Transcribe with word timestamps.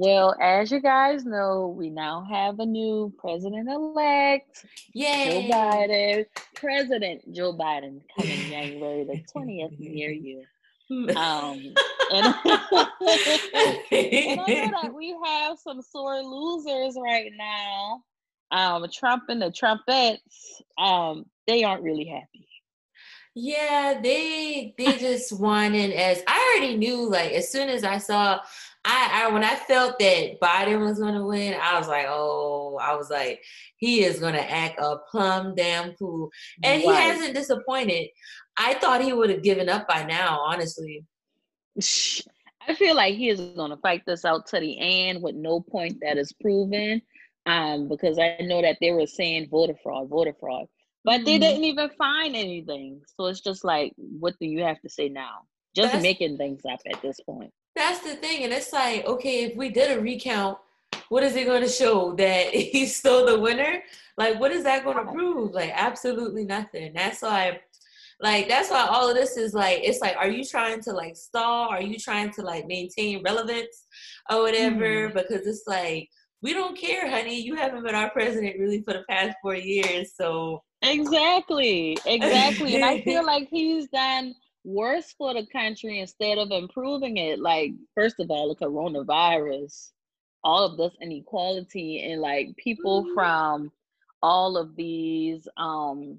Well, 0.00 0.36
as 0.40 0.70
you 0.70 0.80
guys 0.80 1.24
know, 1.24 1.74
we 1.76 1.90
now 1.90 2.24
have 2.30 2.60
a 2.60 2.64
new 2.64 3.12
president 3.18 3.68
elect. 3.68 4.64
Yay! 4.94 5.48
Joe 5.48 5.56
Biden. 5.56 6.26
President 6.54 7.34
Joe 7.34 7.52
Biden 7.52 8.02
coming 8.16 8.48
January 8.48 9.02
the 9.02 9.24
20th 9.34 9.76
near 9.80 10.10
you. 10.12 10.44
Um, 10.88 11.16
and, 12.12 12.26
and 13.90 14.40
I 14.40 14.68
know 14.70 14.82
that 14.82 14.94
we 14.94 15.16
have 15.24 15.58
some 15.58 15.82
sore 15.82 16.22
losers 16.22 16.96
right 17.02 17.32
now. 17.36 18.04
Um, 18.52 18.86
Trump 18.92 19.24
and 19.28 19.42
the 19.42 19.50
Trumpets, 19.50 20.62
um, 20.78 21.26
they 21.48 21.64
aren't 21.64 21.82
really 21.82 22.06
happy. 22.06 22.46
Yeah, 23.34 24.00
they 24.02 24.74
they 24.78 24.98
just 24.98 25.38
wanted 25.38 25.92
as 25.92 26.22
I 26.26 26.56
already 26.56 26.76
knew. 26.76 27.08
Like 27.08 27.32
as 27.32 27.50
soon 27.50 27.68
as 27.68 27.84
I 27.84 27.98
saw, 27.98 28.40
I, 28.84 29.24
I 29.24 29.32
when 29.32 29.44
I 29.44 29.54
felt 29.54 29.98
that 29.98 30.40
Biden 30.40 30.84
was 30.84 30.98
going 30.98 31.14
to 31.14 31.24
win, 31.24 31.58
I 31.60 31.78
was 31.78 31.88
like, 31.88 32.06
oh, 32.08 32.78
I 32.80 32.94
was 32.94 33.10
like, 33.10 33.42
he 33.76 34.04
is 34.04 34.18
going 34.18 34.34
to 34.34 34.50
act 34.50 34.78
a 34.80 34.96
plum 35.10 35.54
damn 35.54 35.94
fool, 35.96 36.30
and 36.62 36.82
right. 36.84 36.96
he 36.96 37.08
hasn't 37.08 37.34
disappointed. 37.34 38.08
I 38.56 38.74
thought 38.74 39.02
he 39.02 39.12
would 39.12 39.30
have 39.30 39.42
given 39.42 39.68
up 39.68 39.86
by 39.86 40.04
now, 40.04 40.40
honestly. 40.40 41.04
I 41.76 42.74
feel 42.74 42.96
like 42.96 43.14
he 43.14 43.28
is 43.28 43.40
going 43.40 43.70
to 43.70 43.76
fight 43.78 44.02
this 44.06 44.24
out 44.24 44.46
to 44.48 44.60
the 44.60 44.78
end 44.78 45.22
with 45.22 45.34
no 45.34 45.60
point 45.60 45.98
that 46.02 46.18
is 46.18 46.32
proven. 46.32 47.02
Um, 47.46 47.88
because 47.88 48.18
I 48.18 48.36
know 48.42 48.60
that 48.60 48.76
they 48.78 48.90
were 48.92 49.06
saying 49.06 49.48
voter 49.50 49.76
fraud, 49.82 50.10
voter 50.10 50.34
fraud, 50.38 50.66
but 51.02 51.12
mm-hmm. 51.12 51.24
they 51.24 51.38
didn't 51.38 51.64
even 51.64 51.88
find 51.96 52.36
anything. 52.36 53.00
So 53.16 53.26
it's 53.26 53.40
just 53.40 53.64
like, 53.64 53.94
what 53.96 54.34
do 54.38 54.46
you 54.46 54.64
have 54.64 54.78
to 54.82 54.90
say 54.90 55.08
now? 55.08 55.46
Just 55.74 55.92
that's, 55.92 56.02
making 56.02 56.36
things 56.36 56.60
up 56.70 56.80
at 56.90 57.00
this 57.00 57.20
point. 57.20 57.50
That's 57.76 58.00
the 58.00 58.16
thing, 58.16 58.44
and 58.44 58.52
it's 58.52 58.72
like, 58.72 59.06
okay, 59.06 59.44
if 59.44 59.56
we 59.56 59.68
did 59.68 59.96
a 59.96 60.00
recount, 60.00 60.58
what 61.08 61.22
is 61.22 61.36
it 61.36 61.46
going 61.46 61.62
to 61.62 61.68
show 61.68 62.14
that 62.16 62.46
he's 62.54 62.96
still 62.96 63.26
the 63.26 63.38
winner? 63.38 63.82
Like, 64.16 64.40
what 64.40 64.52
is 64.52 64.64
that 64.64 64.84
going 64.84 64.96
to 64.96 65.12
prove? 65.12 65.52
Like, 65.52 65.72
absolutely 65.74 66.44
nothing. 66.44 66.92
That's 66.94 67.22
why 67.22 67.60
like 68.20 68.48
that's 68.48 68.70
why 68.70 68.86
all 68.86 69.08
of 69.08 69.16
this 69.16 69.36
is 69.36 69.54
like 69.54 69.80
it's 69.82 70.00
like 70.00 70.16
are 70.16 70.28
you 70.28 70.44
trying 70.44 70.80
to 70.80 70.92
like 70.92 71.16
stall 71.16 71.68
are 71.68 71.80
you 71.80 71.96
trying 71.96 72.30
to 72.30 72.42
like 72.42 72.66
maintain 72.66 73.22
relevance 73.22 73.86
or 74.30 74.42
whatever 74.42 75.08
mm. 75.08 75.14
because 75.14 75.46
it's 75.46 75.64
like 75.66 76.08
we 76.42 76.52
don't 76.52 76.76
care 76.76 77.08
honey 77.08 77.40
you 77.40 77.54
haven't 77.54 77.84
been 77.84 77.94
our 77.94 78.10
president 78.10 78.58
really 78.58 78.82
for 78.82 78.92
the 78.92 79.04
past 79.08 79.36
four 79.40 79.54
years 79.54 80.12
so 80.16 80.62
exactly 80.82 81.96
exactly 82.06 82.74
and 82.74 82.84
i 82.84 83.00
feel 83.02 83.24
like 83.24 83.48
he's 83.50 83.88
done 83.88 84.34
worse 84.68 85.14
for 85.16 85.34
the 85.34 85.46
country 85.46 86.00
instead 86.00 86.38
of 86.38 86.50
improving 86.50 87.16
it 87.16 87.38
like 87.38 87.72
first 87.94 88.16
of 88.20 88.30
all 88.30 88.48
the 88.48 88.64
coronavirus 88.64 89.90
all 90.44 90.64
of 90.64 90.76
this 90.76 90.92
inequality 91.00 92.10
and 92.10 92.20
like 92.20 92.54
people 92.56 93.04
mm. 93.04 93.14
from 93.14 93.72
all 94.22 94.56
of 94.56 94.76
these 94.76 95.48
um 95.56 96.18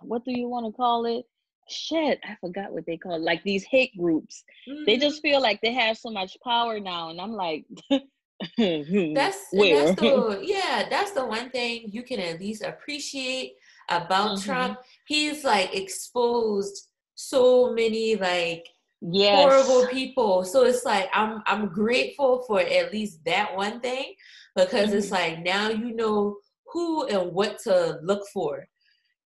what 0.00 0.24
do 0.24 0.32
you 0.32 0.48
want 0.48 0.66
to 0.66 0.72
call 0.72 1.04
it 1.06 1.24
shit, 1.68 2.20
I 2.24 2.36
forgot 2.40 2.72
what 2.72 2.86
they 2.86 2.96
call 2.96 3.14
it. 3.14 3.22
like 3.22 3.42
these 3.42 3.64
hate 3.64 3.96
groups. 3.96 4.44
Mm-hmm. 4.68 4.84
They 4.84 4.96
just 4.96 5.22
feel 5.22 5.40
like 5.40 5.60
they 5.60 5.72
have 5.72 5.98
so 5.98 6.10
much 6.10 6.36
power 6.44 6.80
now, 6.80 7.10
and 7.10 7.20
I'm 7.20 7.32
like, 7.32 7.64
that's 7.90 9.38
where? 9.52 9.86
that's 9.86 10.00
the 10.00 10.40
yeah, 10.42 10.86
that's 10.88 11.12
the 11.12 11.24
one 11.24 11.50
thing 11.50 11.88
you 11.92 12.02
can 12.02 12.20
at 12.20 12.40
least 12.40 12.62
appreciate 12.62 13.54
about 13.88 14.38
mm-hmm. 14.38 14.44
Trump. 14.44 14.78
He's 15.06 15.44
like 15.44 15.74
exposed 15.74 16.88
so 17.28 17.72
many 17.72 18.16
like 18.16 18.66
yes. 19.00 19.36
horrible 19.36 19.88
people. 19.88 20.44
So 20.44 20.64
it's 20.64 20.84
like 20.84 21.08
I'm 21.12 21.42
I'm 21.46 21.68
grateful 21.68 22.44
for 22.46 22.60
at 22.60 22.92
least 22.92 23.24
that 23.24 23.54
one 23.54 23.80
thing 23.80 24.14
because 24.56 24.88
mm-hmm. 24.88 24.98
it's 24.98 25.10
like 25.10 25.42
now 25.42 25.68
you 25.68 25.94
know 25.94 26.36
who 26.72 27.06
and 27.06 27.32
what 27.32 27.58
to 27.60 27.98
look 28.02 28.26
for 28.32 28.66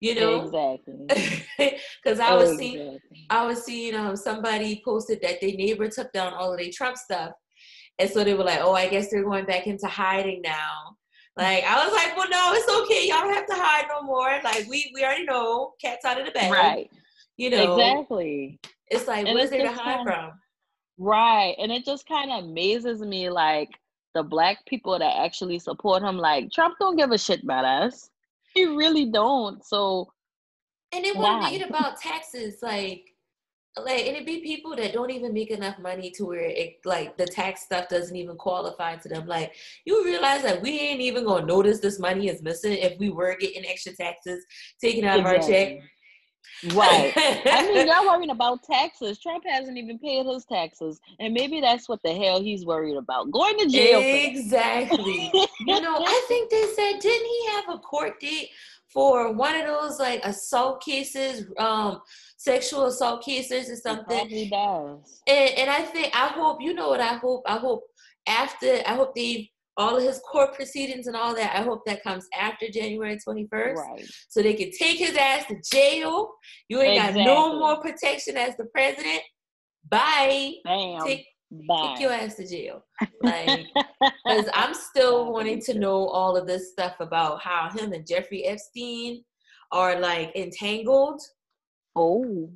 you 0.00 0.14
know? 0.14 0.42
Exactly. 0.42 1.40
Because 2.02 2.20
i 2.20 2.34
was 2.34 2.50
exactly. 2.52 2.68
seeing 2.68 2.98
i 3.30 3.44
was 3.44 3.64
seeing 3.64 3.94
um 3.94 4.14
somebody 4.14 4.82
posted 4.84 5.20
that 5.22 5.40
their 5.40 5.52
neighbor 5.52 5.88
took 5.88 6.12
down 6.12 6.32
all 6.34 6.52
of 6.52 6.58
their 6.58 6.70
trump 6.72 6.96
stuff. 6.96 7.32
And 7.98 8.10
so 8.10 8.22
they 8.22 8.34
were 8.34 8.44
like 8.44 8.60
oh 8.60 8.74
i 8.74 8.88
guess 8.88 9.10
they're 9.10 9.24
going 9.24 9.46
back 9.46 9.66
into 9.66 9.86
hiding 9.86 10.42
now. 10.42 10.96
Like 11.36 11.64
i 11.64 11.84
was 11.84 11.92
like 11.92 12.16
well 12.16 12.28
no 12.28 12.52
it's 12.52 12.70
okay. 12.82 13.08
Y'all 13.08 13.22
don't 13.22 13.34
have 13.34 13.46
to 13.46 13.54
hide 13.54 13.86
no 13.88 14.02
more. 14.02 14.38
Like 14.44 14.66
we 14.68 14.90
we 14.94 15.02
already 15.02 15.24
know. 15.24 15.72
Cats 15.82 16.04
out 16.04 16.20
of 16.20 16.26
the 16.26 16.32
bag. 16.32 16.52
Right 16.52 16.90
you 17.36 17.50
know 17.50 17.76
exactly 17.76 18.58
it's 18.88 19.06
like 19.06 19.26
what 19.26 19.36
is 19.36 19.50
there 19.50 19.62
to 19.62 19.72
hide 19.72 19.96
kinda, 19.96 20.12
from 20.12 20.32
right 20.98 21.54
and 21.58 21.70
it 21.70 21.84
just 21.84 22.06
kind 22.06 22.30
of 22.30 22.44
amazes 22.44 23.00
me 23.00 23.28
like 23.28 23.70
the 24.14 24.22
black 24.22 24.64
people 24.66 24.98
that 24.98 25.16
actually 25.18 25.58
support 25.58 26.02
him 26.02 26.16
like 26.16 26.50
trump 26.50 26.74
don't 26.80 26.96
give 26.96 27.10
a 27.10 27.18
shit 27.18 27.42
about 27.42 27.64
us 27.64 28.10
you 28.56 28.76
really 28.76 29.06
don't. 29.06 29.64
So 29.64 30.12
and 30.92 31.04
it 31.04 31.16
won't 31.16 31.50
be 31.50 31.62
about 31.62 32.00
taxes, 32.00 32.58
like 32.62 33.04
like 33.78 34.06
and 34.06 34.16
it 34.16 34.24
be 34.24 34.40
people 34.40 34.74
that 34.74 34.94
don't 34.94 35.10
even 35.10 35.34
make 35.34 35.50
enough 35.50 35.78
money 35.78 36.10
to 36.12 36.24
where 36.24 36.40
it 36.40 36.76
like 36.86 37.18
the 37.18 37.26
tax 37.26 37.62
stuff 37.62 37.88
doesn't 37.88 38.16
even 38.16 38.36
qualify 38.36 38.96
to 38.96 39.08
them. 39.08 39.26
Like 39.26 39.54
you 39.84 40.04
realize 40.04 40.42
that 40.42 40.62
we 40.62 40.78
ain't 40.80 41.00
even 41.00 41.24
gonna 41.24 41.44
notice 41.44 41.80
this 41.80 41.98
money 41.98 42.28
is 42.28 42.42
missing 42.42 42.72
if 42.72 42.98
we 42.98 43.10
were 43.10 43.36
getting 43.38 43.66
extra 43.66 43.94
taxes 43.94 44.44
taken 44.80 45.04
out 45.04 45.20
exactly. 45.20 45.36
of 45.36 45.42
our 45.42 45.48
check. 45.48 45.78
Right. 46.72 47.12
I 47.16 47.70
mean, 47.72 47.86
y'all 47.88 48.06
worrying 48.06 48.30
about 48.30 48.62
taxes. 48.62 49.18
Trump 49.18 49.44
hasn't 49.46 49.76
even 49.76 49.98
paid 49.98 50.26
his 50.26 50.44
taxes, 50.44 51.00
and 51.20 51.34
maybe 51.34 51.60
that's 51.60 51.88
what 51.88 52.02
the 52.02 52.14
hell 52.14 52.40
he's 52.40 52.64
worried 52.64 52.96
about. 52.96 53.30
Going 53.30 53.58
to 53.58 53.66
jail. 53.68 54.00
Exactly. 54.02 55.30
you 55.32 55.80
know, 55.80 56.04
I 56.04 56.24
think 56.28 56.50
they 56.50 56.66
said 56.74 56.98
didn't 57.00 57.26
he 57.26 57.46
have 57.52 57.64
a 57.68 57.78
court 57.78 58.20
date 58.20 58.50
for 58.88 59.32
one 59.32 59.54
of 59.54 59.66
those 59.66 59.98
like 59.98 60.24
assault 60.24 60.82
cases, 60.82 61.46
um, 61.58 62.00
sexual 62.36 62.86
assault 62.86 63.22
cases 63.22 63.68
or 63.68 63.76
something? 63.76 64.28
He 64.28 64.48
does. 64.48 65.22
And 65.26 65.50
and 65.50 65.70
I 65.70 65.82
think 65.82 66.14
I 66.14 66.28
hope 66.28 66.62
you 66.62 66.72
know 66.72 66.88
what 66.88 67.00
I 67.00 67.14
hope. 67.14 67.42
I 67.46 67.58
hope 67.58 67.84
after 68.26 68.82
I 68.86 68.94
hope 68.94 69.14
they 69.14 69.50
all 69.76 69.96
of 69.96 70.02
his 70.02 70.20
court 70.20 70.54
proceedings 70.54 71.06
and 71.06 71.16
all 71.16 71.34
that. 71.34 71.54
I 71.54 71.62
hope 71.62 71.82
that 71.86 72.02
comes 72.02 72.26
after 72.38 72.68
January 72.68 73.18
21st. 73.26 73.74
Right. 73.74 74.04
So 74.28 74.42
they 74.42 74.54
can 74.54 74.70
take 74.70 74.98
his 74.98 75.16
ass 75.16 75.44
to 75.48 75.56
jail. 75.70 76.32
You 76.68 76.80
ain't 76.80 76.96
exactly. 76.96 77.24
got 77.24 77.34
no 77.34 77.58
more 77.58 77.80
protection 77.80 78.36
as 78.36 78.56
the 78.56 78.66
president. 78.66 79.20
Bye. 79.88 80.54
Bam. 80.64 81.04
Take, 81.04 81.26
Bye. 81.68 81.94
take 81.94 82.00
your 82.00 82.12
ass 82.12 82.34
to 82.36 82.46
jail. 82.46 82.84
Like, 83.22 83.66
because 84.24 84.48
I'm 84.54 84.74
still 84.74 85.32
wanting 85.32 85.60
to 85.62 85.78
know 85.78 86.06
all 86.08 86.36
of 86.36 86.46
this 86.46 86.72
stuff 86.72 86.96
about 87.00 87.42
how 87.42 87.70
him 87.70 87.92
and 87.92 88.06
Jeffrey 88.06 88.44
Epstein 88.44 89.22
are 89.72 90.00
like 90.00 90.34
entangled. 90.34 91.20
Oh. 91.94 92.50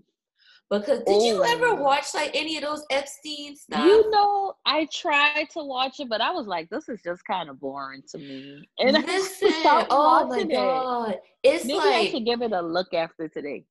Because 0.71 1.03
did 1.05 1.23
you 1.23 1.45
ever 1.45 1.67
oh. 1.67 1.75
watch 1.75 2.15
like 2.15 2.31
any 2.33 2.57
of 2.57 2.63
those 2.63 2.85
Epstein 2.93 3.57
stuff? 3.57 3.85
You 3.85 4.09
know, 4.11 4.55
I 4.65 4.87
tried 4.93 5.51
to 5.51 5.65
watch 5.65 5.99
it, 5.99 6.09
but 6.09 6.21
I 6.21 6.31
was 6.31 6.47
like, 6.47 6.71
this 6.71 6.89
is 6.89 7.03
just 7.03 7.25
kind 7.25 7.51
of 7.51 7.59
boring 7.59 8.03
to 8.11 8.19
me. 8.19 8.69
And 8.79 8.93
Listen, 9.07 9.51
oh 9.91 10.29
my 10.29 10.45
god, 10.45 11.11
it. 11.11 11.21
it's 11.43 11.65
Maybe 11.65 11.79
like 11.79 11.87
I 11.87 12.07
should 12.11 12.25
give 12.25 12.41
it 12.43 12.53
a 12.53 12.63
look 12.63 12.95
after 12.95 13.27
today. 13.27 13.65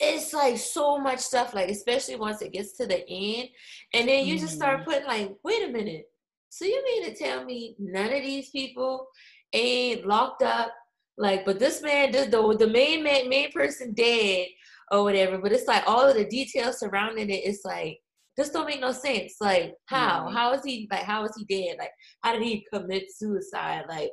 It's 0.00 0.32
like 0.32 0.56
so 0.56 0.98
much 0.98 1.18
stuff, 1.18 1.52
like 1.52 1.68
especially 1.68 2.16
once 2.16 2.40
it 2.40 2.54
gets 2.54 2.72
to 2.78 2.86
the 2.86 3.06
end, 3.06 3.50
and 3.92 4.08
then 4.08 4.24
you 4.24 4.36
mm. 4.36 4.40
just 4.40 4.54
start 4.54 4.80
mm-hmm. 4.80 4.90
putting 4.90 5.06
like, 5.06 5.36
wait 5.44 5.68
a 5.68 5.72
minute. 5.72 6.06
So 6.48 6.64
you 6.64 6.82
mean 6.84 7.04
to 7.04 7.14
tell 7.14 7.44
me 7.44 7.76
none 7.78 8.06
of 8.06 8.22
these 8.22 8.48
people 8.48 9.08
ain't 9.52 10.06
locked 10.06 10.42
up? 10.42 10.72
Like, 11.18 11.44
but 11.44 11.58
this 11.58 11.82
man, 11.82 12.12
this 12.12 12.28
the 12.28 12.56
the 12.56 12.66
main 12.66 13.02
man, 13.04 13.28
main 13.28 13.52
person 13.52 13.92
dead 13.92 14.46
or 14.90 15.04
whatever. 15.04 15.38
But 15.38 15.52
it's 15.52 15.68
like 15.68 15.84
all 15.86 16.06
of 16.06 16.16
the 16.16 16.26
details 16.26 16.80
surrounding 16.80 17.30
it. 17.30 17.42
It's 17.44 17.64
like 17.64 17.98
this 18.36 18.50
don't 18.50 18.66
make 18.66 18.80
no 18.80 18.92
sense. 18.92 19.36
Like 19.40 19.74
how? 19.86 20.28
How 20.28 20.52
is 20.52 20.62
he 20.64 20.88
like 20.90 21.02
how 21.02 21.24
is 21.24 21.32
he 21.36 21.44
dead? 21.44 21.76
Like 21.78 21.92
how 22.22 22.32
did 22.32 22.42
he 22.42 22.66
commit 22.72 23.04
suicide? 23.14 23.84
Like 23.88 24.10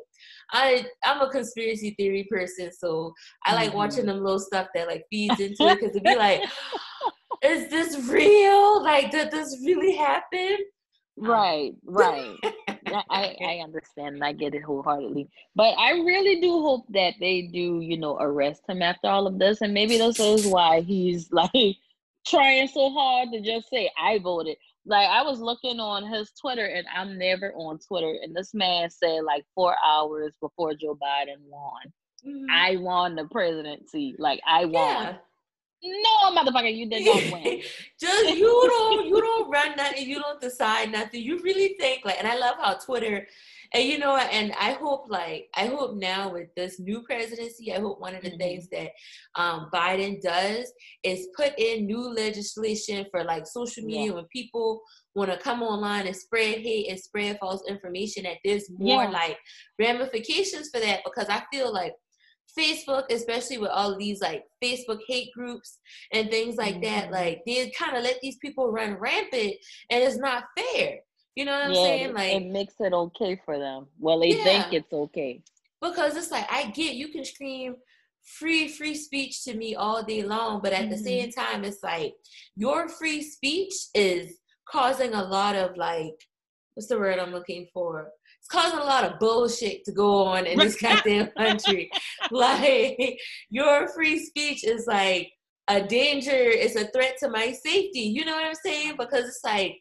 I 0.52 0.86
I'm 1.04 1.22
a 1.22 1.30
conspiracy 1.30 1.96
theory 1.98 2.28
person, 2.30 2.72
so 2.72 3.14
I 3.46 3.56
like 3.56 3.70
mm-hmm. 3.70 3.78
watching 3.78 4.06
them 4.06 4.24
little 4.24 4.40
stuff 4.40 4.68
that 4.76 4.88
like 4.88 5.06
feeds 5.10 5.40
into 5.40 5.64
it 5.64 5.80
because 5.80 5.96
it'd 5.96 6.04
be 6.04 6.16
like, 6.18 6.44
is 7.44 7.70
this 7.70 8.08
real? 8.10 8.84
Like 8.84 9.12
did 9.12 9.32
this 9.32 9.58
really 9.66 9.96
happen? 9.96 10.58
Right, 11.18 11.74
right. 11.86 12.36
I, 13.10 13.36
I 13.46 13.62
understand 13.64 14.16
and 14.16 14.24
I 14.24 14.34
get 14.34 14.56
it 14.56 14.64
wholeheartedly. 14.64 15.30
But 15.56 15.76
I 15.78 15.92
really 15.92 16.42
do 16.42 16.62
hope 16.62 16.86
that 16.90 17.16
they 17.20 17.44
do, 17.44 17.82
you 17.82 17.98
know, 17.98 18.18
arrest 18.20 18.64
him 18.68 18.82
after 18.82 19.08
all 19.08 19.28
of 19.28 19.40
this. 19.40 19.62
And 19.62 19.74
maybe 19.74 19.98
this 19.98 20.20
is 20.20 20.46
why 20.46 20.82
he's 20.82 21.30
like 21.32 21.78
trying 22.28 22.68
so 22.68 22.90
hard 22.92 23.30
to 23.34 23.42
just 23.42 23.70
say, 23.70 23.92
I 24.00 24.20
voted. 24.20 24.58
Like 24.86 25.08
I 25.08 25.22
was 25.24 25.40
looking 25.40 25.80
on 25.80 26.12
his 26.12 26.32
Twitter 26.32 26.66
and 26.66 26.88
I'm 26.96 27.18
never 27.18 27.54
on 27.54 27.80
Twitter. 27.80 28.16
And 28.22 28.36
this 28.36 28.54
man 28.54 28.90
said 28.90 29.24
like 29.24 29.46
four 29.54 29.76
hours 29.86 30.34
before 30.42 30.74
Joe 30.74 30.98
Biden 31.02 31.38
won. 31.48 31.82
Mm-hmm. 32.26 32.46
I 32.52 32.76
won 32.78 33.16
the 33.16 33.26
presidency. 33.26 34.16
Like 34.18 34.42
I 34.46 34.66
won. 34.66 34.74
Yeah. 34.74 35.18
No, 35.84 36.36
motherfucker, 36.36 36.76
you 36.76 36.88
did 36.88 37.06
not 37.06 37.44
win. 37.44 37.62
Just 38.00 38.38
you 38.38 38.68
don't 38.68 39.08
you 39.08 39.20
don't 39.20 39.50
run 39.50 39.76
nothing, 39.76 40.08
you 40.08 40.20
don't 40.20 40.40
decide 40.40 40.92
nothing. 40.92 41.22
You 41.24 41.40
really 41.42 41.76
think 41.80 42.06
like 42.06 42.20
and 42.20 42.28
I 42.28 42.38
love 42.38 42.56
how 42.60 42.76
Twitter 42.76 43.28
and 43.74 43.84
you 43.84 43.98
know 43.98 44.16
and 44.16 44.54
I 44.60 44.74
hope 44.74 45.06
like 45.10 45.48
I 45.56 45.66
hope 45.68 45.96
now 45.96 46.32
with 46.32 46.54
this 46.56 46.80
new 46.80 47.02
presidency, 47.02 47.74
I 47.74 47.80
hope 47.80 48.00
one 48.00 48.14
of 48.14 48.22
the 48.22 48.30
mm-hmm. 48.30 48.38
things 48.38 48.68
that 48.70 48.92
um, 49.36 49.70
Biden 49.74 50.22
does 50.22 50.72
is 51.04 51.30
put 51.36 51.58
in 51.58 51.88
new 51.88 52.14
legislation 52.14 53.08
for 53.10 53.24
like 53.24 53.48
social 53.48 53.84
media 53.84 54.08
yeah. 54.08 54.12
when 54.12 54.26
people 54.26 54.82
want 55.16 55.32
to 55.32 55.38
come 55.38 55.64
online 55.64 56.06
and 56.06 56.16
spread 56.16 56.60
hate 56.60 56.90
and 56.90 57.00
spread 57.00 57.38
false 57.40 57.64
information 57.68 58.24
that 58.24 58.38
there's 58.46 58.70
more 58.78 59.04
yeah. 59.04 59.10
like 59.10 59.38
ramifications 59.80 60.70
for 60.70 60.80
that 60.80 61.02
because 61.04 61.28
I 61.28 61.42
feel 61.52 61.74
like 61.74 61.94
Facebook, 62.58 63.06
especially 63.10 63.58
with 63.58 63.72
all 63.72 63.98
these 63.98 64.22
like 64.22 64.46
Facebook 64.64 65.00
hate 65.08 65.32
groups 65.34 65.80
and 66.14 66.30
things 66.30 66.56
like 66.56 66.76
mm-hmm. 66.76 66.84
that, 66.84 67.12
like 67.12 67.42
they 67.46 67.72
kind 67.78 67.98
of 67.98 68.04
let 68.04 68.20
these 68.22 68.38
people 68.38 68.72
run 68.72 68.96
rampant, 68.96 69.54
and 69.90 70.04
it's 70.04 70.18
not 70.18 70.46
fair. 70.58 71.00
You 71.36 71.46
know 71.46 71.54
what 71.54 71.66
I'm 71.66 71.72
yeah, 71.72 71.84
saying? 71.84 72.14
Like 72.14 72.34
it 72.34 72.46
makes 72.48 72.76
it 72.80 72.94
okay 72.94 73.42
for 73.46 73.58
them. 73.58 73.88
Well, 74.00 74.20
they 74.20 74.38
yeah. 74.38 74.44
think 74.44 74.74
it's 74.74 74.94
okay 74.94 75.42
because 75.82 76.16
it's 76.16 76.32
like 76.32 76.52
I 76.52 76.72
get 76.72 76.96
you 76.96 77.10
can 77.10 77.26
scream 77.26 77.76
free 78.24 78.68
free 78.68 78.96
speech 78.96 79.44
to 79.46 79.54
me 79.56 79.76
all 79.76 80.04
day 80.04 80.24
long, 80.24 80.62
but 80.62 80.74
at 80.74 80.82
mm-hmm. 80.82 80.92
the 80.92 80.98
same 80.98 81.32
time, 81.32 81.64
it's 81.64 81.84
like 81.84 82.14
your 82.56 82.90
free 82.90 83.22
speech 83.22 83.74
is 83.96 84.38
causing 84.68 85.14
a 85.14 85.24
lot 85.24 85.56
of 85.56 85.76
like 85.78 86.16
what's 86.74 86.88
the 86.88 86.98
word 86.98 87.20
I'm 87.20 87.32
looking 87.32 87.68
for? 87.74 88.12
Causing 88.52 88.80
a 88.80 88.84
lot 88.84 89.06
of 89.06 89.18
bullshit 89.18 89.86
to 89.86 89.92
go 89.92 90.26
on 90.26 90.46
in 90.46 90.60
this 90.60 90.76
goddamn 90.82 91.30
country. 91.38 91.90
like 92.32 93.18
your 93.50 93.88
free 93.88 94.20
speech 94.20 94.64
is 94.64 94.86
like 94.88 95.32
a 95.68 95.82
danger, 95.82 96.32
it's 96.34 96.76
a 96.76 96.88
threat 96.88 97.16
to 97.20 97.30
my 97.30 97.52
safety. 97.52 98.02
You 98.02 98.26
know 98.26 98.36
what 98.36 98.46
I'm 98.46 98.56
saying? 98.56 98.96
Because 98.98 99.26
it's 99.26 99.42
like 99.44 99.80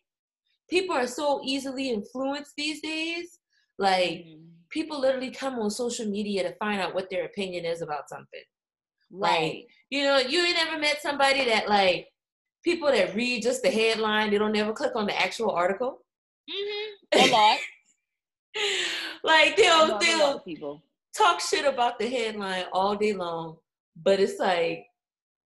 people 0.69 0.95
are 0.95 1.07
so 1.07 1.41
easily 1.45 1.91
influenced 1.91 2.53
these 2.57 2.81
days. 2.81 3.39
Like 3.79 4.25
mm-hmm. 4.27 4.45
people 4.71 5.01
literally 5.01 5.31
come 5.31 5.59
on 5.59 5.71
social 5.71 6.07
media 6.07 6.45
to 6.45 6.55
find 6.57 6.81
out 6.81 6.95
what 6.95 7.11
their 7.11 7.25
opinion 7.25 7.65
is 7.65 7.83
about 7.83 8.09
something. 8.09 8.43
Right. 9.13 9.43
Like, 9.43 9.67
you 9.91 10.05
know, 10.05 10.19
you 10.19 10.45
ain't 10.45 10.65
ever 10.65 10.79
met 10.79 11.03
somebody 11.03 11.45
that 11.47 11.69
like 11.69 12.07
people 12.63 12.89
that 12.89 13.15
read 13.15 13.43
just 13.43 13.63
the 13.63 13.71
headline, 13.71 14.31
they 14.31 14.39
don't 14.39 14.53
never 14.53 14.73
click 14.73 14.93
on 14.95 15.07
the 15.07 15.21
actual 15.21 15.51
article. 15.51 16.05
Mm-hmm. 16.49 17.31
A 17.31 17.33
lot. 17.33 17.59
like 19.25 19.57
they'll 19.57 19.99
they'll 19.99 20.41
people. 20.41 20.83
talk 21.17 21.41
shit 21.41 21.65
about 21.65 21.99
the 21.99 22.09
headline 22.09 22.65
all 22.73 22.97
day 22.97 23.13
long, 23.13 23.57
but 24.03 24.21
it's 24.21 24.39
like 24.39 24.87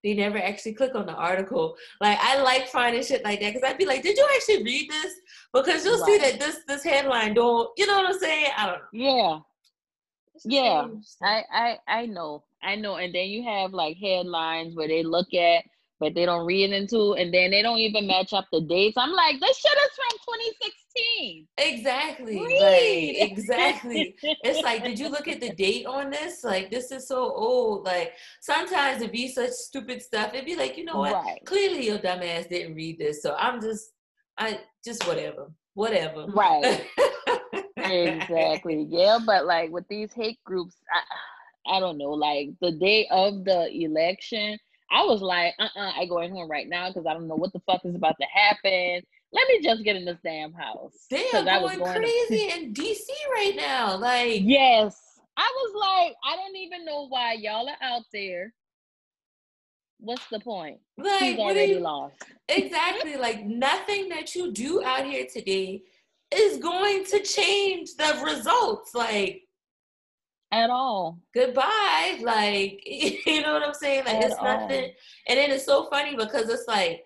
they 0.03 0.15
never 0.15 0.39
actually 0.39 0.75
click 0.75 0.95
on 0.95 1.07
the 1.07 1.15
article. 1.15 1.77
Like 2.01 2.19
I 2.21 2.41
like 2.43 2.69
finding 2.69 3.03
shit 3.03 3.25
like 3.25 3.41
that 3.41 3.55
because 3.55 3.69
I'd 3.69 3.79
be 3.79 3.87
like, 3.87 4.03
did 4.03 4.17
you 4.17 4.29
actually 4.35 4.63
read 4.63 4.91
this? 4.91 5.15
Because 5.53 5.85
you'll 5.85 6.01
right. 6.01 6.07
see 6.07 6.19
that 6.19 6.39
this 6.39 6.59
this 6.69 6.85
headline 6.85 7.35
don't. 7.35 7.71
You 7.77 7.87
know 7.87 7.97
what 7.97 8.15
I'm 8.15 8.19
saying? 8.19 8.51
I 8.57 8.67
don't 8.67 8.79
know. 8.79 8.89
Yeah. 8.93 9.39
Yeah, 10.45 10.89
I, 11.23 11.45
I 11.53 11.79
I 11.87 12.07
know, 12.07 12.43
I 12.61 12.75
know, 12.75 12.97
and 12.97 13.15
then 13.15 13.29
you 13.29 13.45
have 13.45 13.73
like 13.73 13.97
headlines 13.97 14.75
where 14.75 14.89
they 14.89 15.05
look 15.05 15.33
at 15.33 15.65
but 16.01 16.15
they 16.15 16.27
don't 16.27 16.47
read 16.47 16.73
into 16.73 17.15
and 17.15 17.33
then 17.33 17.51
they 17.51 17.63
don't 17.63 17.79
even 17.79 18.07
match 18.07 18.33
up 18.33 18.47
the 18.53 18.61
dates. 18.61 18.97
I'm 18.97 19.13
like, 19.13 19.41
this 19.41 19.59
shit 19.59 19.73
is 19.73 19.91
from 19.97 20.19
2016. 20.39 21.47
Exactly. 21.59 22.41
Like, 22.41 23.31
exactly. 23.31 24.17
it's 24.23 24.63
like, 24.63 24.85
did 24.85 24.99
you 24.99 25.09
look 25.09 25.29
at 25.29 25.41
the 25.41 25.51
date 25.51 25.87
on 25.87 26.11
this? 26.11 26.45
Like, 26.45 26.71
this 26.71 26.91
is 26.91 27.09
so 27.09 27.33
old. 27.33 27.85
Like, 27.85 28.13
sometimes 28.41 29.01
it'd 29.01 29.13
be 29.13 29.29
such 29.29 29.51
stupid 29.51 30.03
stuff. 30.03 30.35
It'd 30.35 30.47
be 30.47 30.57
like, 30.57 30.77
you 30.77 30.85
know 30.85 30.99
what? 30.99 31.15
Right. 31.15 31.41
Clearly 31.45 31.87
your 31.87 31.99
dumbass 31.99 32.49
didn't 32.49 32.75
read 32.75 32.99
this. 32.99 33.23
So 33.23 33.35
I'm 33.39 33.61
just, 33.61 33.93
I 34.37 34.61
just 34.85 35.07
whatever. 35.07 35.51
Whatever. 35.75 36.27
Right. 36.27 36.85
exactly. 37.77 38.87
Yeah, 38.89 39.19
but 39.25 39.47
like 39.47 39.71
with 39.71 39.87
these 39.89 40.13
hate 40.13 40.39
groups, 40.45 40.77
I, 40.93 41.77
I 41.77 41.81
don't 41.81 41.99
know, 41.99 42.11
like 42.11 42.51
the 42.61 42.73
day 42.73 43.07
of 43.11 43.45
the 43.45 43.71
election, 43.73 44.59
I 44.91 45.05
was 45.05 45.21
like, 45.23 45.55
uh 45.59 45.69
uh-uh, 45.75 45.89
uh 45.89 45.93
I 45.97 46.07
going 46.07 46.31
home 46.31 46.51
right 46.51 46.69
now 46.69 46.89
because 46.89 47.07
I 47.07 47.15
don't 47.15 47.29
know 47.29 47.37
what 47.37 47.53
the 47.53 47.61
fuck 47.61 47.81
is 47.85 47.95
about 47.95 48.17
to 48.21 48.27
happen. 48.33 49.03
Let 49.33 49.49
me 49.49 49.61
just 49.63 49.83
get 49.83 49.97
in 49.97 50.05
this 50.05 50.19
damn 50.23 50.53
house. 50.53 51.07
They 51.11 51.27
are 51.35 51.43
going, 51.43 51.79
going 51.79 51.97
crazy 51.97 52.49
to... 52.49 52.57
in 52.57 52.75
DC 52.75 53.07
right 53.35 53.55
now. 53.57 53.97
Like, 53.97 54.43
yes. 54.45 55.01
I 55.37 55.51
was 55.57 55.75
like, 55.75 56.15
I 56.25 56.37
don't 56.37 56.57
even 56.57 56.85
know 56.85 57.09
why 57.09 57.33
y'all 57.33 57.69
are 57.69 57.77
out 57.83 58.05
there. 58.13 58.53
What's 59.99 60.27
the 60.29 60.39
point? 60.39 60.79
Like, 60.97 61.23
He's 61.23 61.39
already 61.39 61.73
you... 61.73 61.81
lost. 61.81 62.23
Exactly. 62.49 63.17
like, 63.17 63.45
nothing 63.45 64.09
that 64.11 64.37
you 64.37 64.53
do 64.53 64.85
out 64.85 65.05
here 65.05 65.27
today 65.33 65.83
is 66.33 66.59
going 66.59 67.05
to 67.07 67.21
change 67.21 67.97
the 67.97 68.21
results. 68.25 68.95
Like, 68.95 69.43
at 70.55 70.71
all. 70.71 71.19
Goodbye. 71.35 71.71
Like, 72.21 72.81
you 72.87 73.43
know 73.43 73.55
what 73.55 73.63
I'm 73.63 73.75
saying? 73.75 74.05
Like, 74.05 74.17
at 74.17 74.25
it's 74.25 74.43
nothing. 74.43 74.93
And 75.29 75.39
then 75.39 75.51
it's 75.51 75.65
so 75.65 75.89
funny 75.91 76.17
because 76.17 76.49
it's 76.49 76.69
like 76.69 77.05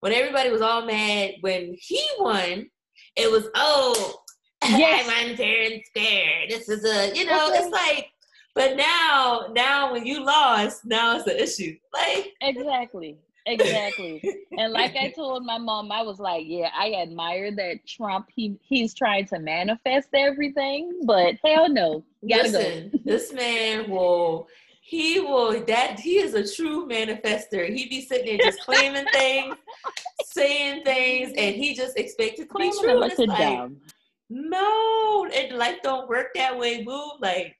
when 0.00 0.12
everybody 0.12 0.50
was 0.50 0.62
all 0.62 0.84
mad 0.84 1.34
when 1.42 1.76
he 1.78 2.04
won, 2.18 2.68
it 3.16 3.30
was, 3.30 3.48
oh, 3.54 4.16
yes. 4.64 5.08
I'm 5.08 5.30
unfair 5.30 5.70
and 5.70 5.82
scared. 5.86 6.50
This 6.50 6.68
is 6.68 6.84
a, 6.84 7.16
you 7.16 7.24
know, 7.24 7.48
okay. 7.48 7.58
it's 7.58 7.70
like, 7.70 8.08
but 8.54 8.76
now, 8.76 9.46
now 9.52 9.92
when 9.92 10.04
you 10.04 10.24
lost, 10.24 10.84
now 10.84 11.16
it's 11.16 11.26
an 11.26 11.36
issue. 11.36 11.76
Like, 11.94 12.32
exactly. 12.40 13.18
Exactly. 13.46 14.22
and 14.58 14.72
like 14.72 14.96
I 14.96 15.10
told 15.16 15.44
my 15.44 15.58
mom, 15.58 15.90
I 15.92 16.02
was 16.02 16.18
like, 16.18 16.44
yeah, 16.46 16.70
I 16.76 16.94
admire 16.94 17.54
that 17.54 17.86
Trump 17.86 18.28
he 18.34 18.56
he's 18.62 18.94
trying 18.94 19.26
to 19.26 19.38
manifest 19.38 20.08
everything, 20.14 21.02
but 21.04 21.36
hell 21.44 21.68
no. 21.68 22.04
Gotta 22.28 22.42
Listen, 22.44 22.90
go. 22.90 22.98
this 23.04 23.32
man 23.32 23.90
will 23.90 24.48
he 24.84 25.20
will 25.20 25.64
that 25.64 25.98
he 26.00 26.18
is 26.18 26.34
a 26.34 26.54
true 26.54 26.86
manifester. 26.86 27.72
He 27.72 27.88
be 27.88 28.02
sitting 28.02 28.26
there 28.26 28.38
just 28.38 28.60
claiming 28.60 29.06
things, 29.12 29.54
saying 30.24 30.84
things, 30.84 31.32
and 31.36 31.54
he 31.54 31.74
just 31.74 31.96
expected 31.96 32.48
to 32.50 32.54
be 32.58 32.72
true. 32.80 33.00
Like, 33.00 33.16
no, 34.28 35.26
and 35.34 35.58
life 35.58 35.78
don't 35.82 36.08
work 36.08 36.28
that 36.34 36.58
way, 36.58 36.82
boo. 36.82 37.12
Like 37.20 37.56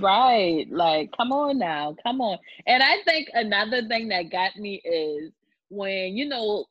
Right. 0.00 0.66
Like, 0.70 1.10
come 1.16 1.32
on 1.32 1.58
now. 1.58 1.96
Come 2.02 2.20
on. 2.20 2.38
And 2.66 2.82
I 2.82 2.98
think 3.04 3.28
another 3.34 3.86
thing 3.88 4.08
that 4.08 4.30
got 4.30 4.56
me 4.56 4.80
is 4.84 5.32
when, 5.68 6.16
you 6.16 6.28
know, 6.28 6.66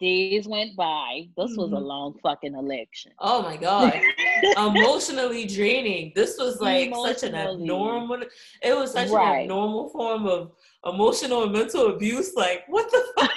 days 0.00 0.46
went 0.46 0.76
by. 0.76 1.28
This 1.36 1.52
mm-hmm. 1.52 1.60
was 1.60 1.72
a 1.72 1.74
mm-hmm. 1.76 1.84
long 1.84 2.18
fucking 2.22 2.54
election. 2.54 3.12
Oh 3.18 3.42
my 3.42 3.56
God. 3.56 4.00
Emotionally 4.56 5.46
draining. 5.46 6.12
This 6.14 6.36
was 6.38 6.60
like 6.60 6.92
such 6.94 7.28
an 7.28 7.34
abnormal, 7.34 8.22
it 8.62 8.76
was 8.76 8.92
such 8.92 9.10
right. 9.10 9.38
an 9.38 9.42
abnormal 9.42 9.90
form 9.90 10.26
of 10.26 10.52
emotional 10.84 11.44
and 11.44 11.52
mental 11.52 11.88
abuse. 11.88 12.34
Like, 12.34 12.64
what 12.68 12.90
the 12.90 13.04
fuck? 13.16 13.30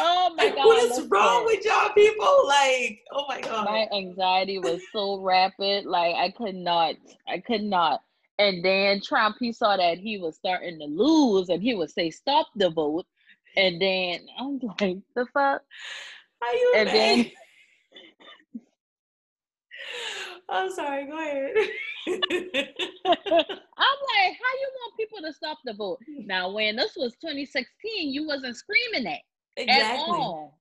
Oh 0.00 0.34
my 0.36 0.48
god! 0.50 0.66
What 0.66 0.82
is 0.84 1.06
wrong 1.08 1.46
with 1.46 1.64
y'all 1.64 1.90
people? 1.90 2.46
Like, 2.46 3.00
oh 3.12 3.24
my 3.28 3.40
god! 3.40 3.64
My 3.64 3.88
anxiety 3.96 4.58
was 4.58 4.82
so 4.92 5.20
rapid. 5.20 5.86
Like, 5.86 6.14
I 6.16 6.30
could 6.30 6.54
not. 6.54 6.94
I 7.28 7.38
could 7.38 7.62
not. 7.62 8.02
And 8.38 8.64
then 8.64 9.00
Trump, 9.00 9.36
he 9.40 9.52
saw 9.52 9.76
that 9.76 9.98
he 9.98 10.18
was 10.18 10.36
starting 10.36 10.78
to 10.78 10.84
lose, 10.84 11.48
and 11.48 11.62
he 11.62 11.74
would 11.74 11.90
say, 11.90 12.10
"Stop 12.10 12.48
the 12.56 12.70
vote." 12.70 13.06
And 13.56 13.80
then 13.80 14.20
I'm 14.38 14.60
like, 14.80 14.98
"The 15.14 15.26
fuck?" 15.32 15.62
Are 16.42 16.54
you 16.54 16.72
and 16.76 16.88
then 16.88 17.30
I'm 20.48 20.70
sorry. 20.70 21.06
Go 21.06 21.18
ahead. 21.18 21.54
I'm 22.06 22.14
like, 22.14 22.22
how 23.04 24.52
you 24.54 24.70
want 24.74 24.96
people 24.96 25.20
to 25.22 25.32
stop 25.32 25.58
the 25.64 25.74
vote? 25.74 25.98
Now, 26.24 26.52
when 26.52 26.76
this 26.76 26.92
was 26.96 27.14
2016, 27.14 28.12
you 28.12 28.24
wasn't 28.26 28.56
screaming 28.56 29.04
that. 29.04 29.20
Exactly. 29.56 29.84
At 29.84 30.08
all. 30.08 30.58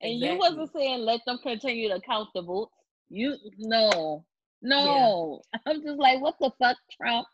And 0.00 0.12
exactly. 0.12 0.34
you 0.34 0.38
wasn't 0.38 0.72
saying 0.72 1.00
let 1.00 1.20
them 1.26 1.38
continue 1.42 1.88
to 1.88 2.00
count 2.00 2.28
the 2.34 2.42
votes. 2.42 2.72
You 3.08 3.36
no, 3.58 4.24
no. 4.62 5.40
Yeah. 5.52 5.60
I'm 5.66 5.82
just 5.82 5.98
like, 5.98 6.20
what 6.20 6.34
the 6.40 6.50
fuck, 6.60 6.76
Trump? 7.00 7.26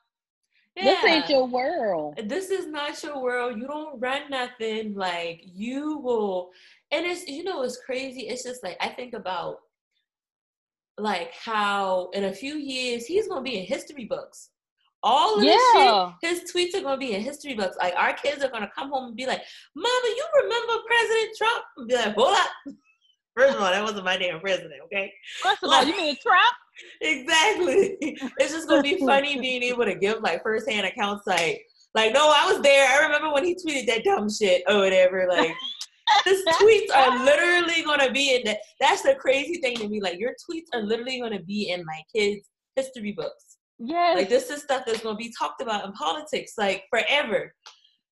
Yeah. 0.77 0.85
This 0.85 1.05
ain't 1.05 1.29
your 1.29 1.47
world. 1.47 2.19
This 2.25 2.51
is 2.51 2.67
not 2.67 3.03
your 3.03 3.23
world. 3.23 3.59
You 3.59 3.67
don't 3.67 4.01
run 4.01 4.31
nothing. 4.31 4.95
Like 4.95 5.43
you 5.45 5.99
will, 5.99 6.51
and 6.91 7.05
it's 7.05 7.27
you 7.29 7.45
know 7.45 7.63
it's 7.63 7.79
crazy. 7.85 8.29
It's 8.29 8.43
just 8.43 8.63
like 8.63 8.77
I 8.81 8.89
think 8.89 9.13
about 9.13 9.59
like 10.99 11.33
how 11.35 12.11
in 12.13 12.25
a 12.25 12.33
few 12.33 12.55
years 12.55 13.07
he's 13.07 13.29
gonna 13.29 13.43
be 13.43 13.59
in 13.59 13.67
history 13.67 14.05
books 14.05 14.51
all 15.03 15.39
of 15.39 15.45
yeah. 15.45 15.53
this 16.23 16.41
shit, 16.43 16.43
his 16.45 16.53
tweets 16.53 16.79
are 16.79 16.83
gonna 16.83 16.99
be 16.99 17.13
in 17.13 17.23
history 17.23 17.55
books. 17.55 17.77
Like 17.81 17.95
our 17.97 18.13
kids 18.15 18.43
are 18.45 18.51
gonna 18.51 18.71
come 18.75 18.91
home 18.91 19.09
and 19.09 19.17
be 19.17 19.27
like, 19.27 19.43
"Mama, 19.75 20.07
you 20.07 20.27
remember 20.43 20.75
President 20.87 21.37
Trump?" 21.37 21.65
And 21.77 21.89
be 21.89 21.95
like, 21.97 22.15
"Hold 22.15 22.37
up." 22.37 22.51
First 23.37 23.57
of 23.57 23.63
all, 23.63 23.71
that 23.71 23.83
wasn't 23.83 24.05
my 24.05 24.19
damn 24.19 24.41
president, 24.41 24.75
okay? 24.85 25.11
First 25.43 25.63
of 25.63 25.71
all, 25.71 25.85
you 25.85 25.97
mean 25.97 26.17
Trump? 26.23 26.55
Exactly. 27.03 27.97
It's 28.01 28.53
just 28.53 28.67
gonna 28.67 28.83
be 28.83 28.99
funny 28.99 29.39
being 29.39 29.63
able 29.63 29.85
to 29.85 29.95
give 29.95 30.21
like 30.23 30.43
firsthand 30.43 30.87
accounts 30.87 31.27
like 31.27 31.63
Like, 31.95 32.15
no, 32.15 32.33
I 32.35 32.51
was 32.51 32.63
there. 32.63 32.89
I 32.89 33.05
remember 33.05 33.33
when 33.33 33.45
he 33.45 33.55
tweeted 33.55 33.87
that 33.87 34.05
dumb 34.05 34.31
shit 34.31 34.63
or 34.67 34.79
whatever. 34.79 35.27
Like, 35.29 35.53
his 36.25 36.43
tweets 36.61 36.95
are 36.95 37.25
literally 37.25 37.83
gonna 37.85 38.11
be 38.11 38.35
in 38.35 38.43
that. 38.45 38.59
That's 38.81 39.03
the 39.03 39.15
crazy 39.15 39.61
thing 39.61 39.77
to 39.77 39.89
me. 39.89 40.01
Like, 40.01 40.19
your 40.19 40.31
tweets 40.31 40.69
are 40.75 40.83
literally 40.83 41.21
gonna 41.21 41.43
be 41.43 41.71
in 41.71 41.85
my 41.85 42.01
kids' 42.15 42.49
history 42.77 43.13
books. 43.13 43.52
Yes. 43.85 44.17
Like, 44.17 44.29
this 44.29 44.49
is 44.51 44.63
stuff 44.63 44.85
that's 44.87 45.01
gonna 45.01 45.17
be 45.17 45.33
talked 45.37 45.61
about 45.61 45.85
in 45.85 45.93
politics, 45.93 46.55
like 46.57 46.85
forever. 46.91 47.55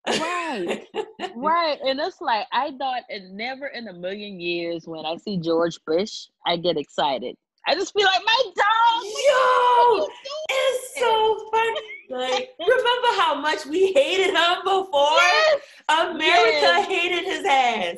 Right. 0.09 0.85
right. 1.37 1.79
And 1.85 2.01
it's 2.01 2.21
like 2.21 2.47
I 2.53 2.73
thought 2.79 3.03
and 3.11 3.37
never 3.37 3.67
in 3.69 3.89
a 3.89 3.93
million 3.93 4.41
years 4.41 4.87
when 4.87 5.05
I 5.05 5.17
see 5.17 5.37
George 5.37 5.79
Bush, 5.87 6.27
I 6.47 6.57
get 6.57 6.77
excited. 6.77 7.37
I 7.67 7.75
just 7.75 7.93
feel 7.93 8.07
like 8.07 8.23
my 8.25 8.43
dog. 8.57 9.05
Yo, 9.05 10.09
it's 10.49 10.99
so 10.99 11.51
funny. 11.53 11.81
Like, 12.09 12.51
remember 12.59 13.21
how 13.21 13.35
much 13.37 13.67
we 13.67 13.93
hated 13.93 14.35
him 14.35 14.59
before? 14.65 15.17
Yes. 15.19 15.61
America 15.89 16.27
Yes. 16.27 16.89
hated 16.89 17.25
his 17.25 17.45
ass. 17.45 17.97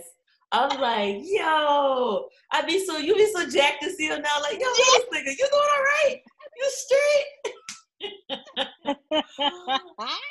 I'm 0.50 0.78
like, 0.80 1.16
yo, 1.22 2.28
I'd 2.50 2.66
be 2.66 2.84
so 2.84 2.98
you 2.98 3.14
be 3.14 3.26
so 3.32 3.48
jacked 3.48 3.82
to 3.84 3.90
see 3.90 4.08
him 4.08 4.20
now. 4.20 4.42
Like, 4.42 4.60
yo, 4.60 4.66
this 4.66 5.04
nigga, 5.14 5.30
you 5.30 5.36
doing 5.36 5.50
all 5.52 5.82
right? 5.82 6.20
You 6.56 6.70
straight? 6.70 7.54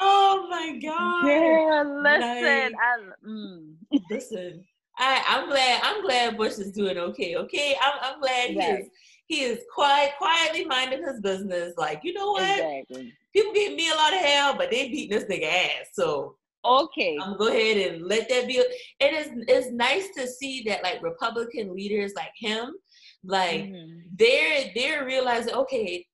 Oh 0.04 0.48
my 0.50 0.78
god. 0.82 1.28
yeah, 1.28 1.84
listen. 1.86 2.72
Like- 2.72 2.76
I, 2.82 3.28
mm. 3.28 3.74
Listen, 4.10 4.64
I 4.98 5.24
I'm 5.28 5.48
glad 5.50 5.82
I'm 5.84 6.02
glad 6.04 6.38
Bush 6.38 6.54
is 6.54 6.72
doing 6.72 6.98
okay. 6.98 7.36
Okay, 7.36 7.76
I'm 7.82 7.94
I'm 8.02 8.20
glad 8.22 8.50
he 8.50 8.60
is 8.60 8.90
he 9.28 9.42
is 9.44 9.60
quiet 9.74 10.12
quietly 10.18 10.66
minding 10.66 11.04
his 11.06 11.22
business. 11.22 11.74
Like, 11.78 12.02
you 12.04 12.14
know 12.14 12.32
what? 12.32 12.44
Exactly. 12.60 13.14
People 13.34 13.54
give 13.54 13.74
me 13.76 13.90
a 13.90 13.96
lot 13.96 14.14
of 14.14 14.20
hell, 14.20 14.56
but 14.58 14.70
they 14.72 14.90
beating 14.90 15.18
this 15.18 15.30
nigga 15.30 15.48
ass. 15.52 15.88
So 15.94 16.36
Okay. 16.64 17.18
I'm 17.20 17.38
gonna 17.38 17.38
go 17.38 17.48
ahead 17.48 17.78
and 17.94 18.06
let 18.06 18.30
that 18.30 18.48
be. 18.48 18.58
It 19.00 19.14
is 19.14 19.30
it's 19.48 19.72
nice 19.72 20.10
to 20.18 20.28
see 20.28 20.64
that 20.68 20.84
like 20.84 21.02
Republican 21.02 21.74
leaders 21.76 22.14
like 22.16 22.34
him, 22.38 22.74
like 23.24 23.64
Mhm. 23.66 24.04
they're 24.16 24.72
they're 24.76 25.06
realizing 25.06 25.54
okay, 25.56 26.06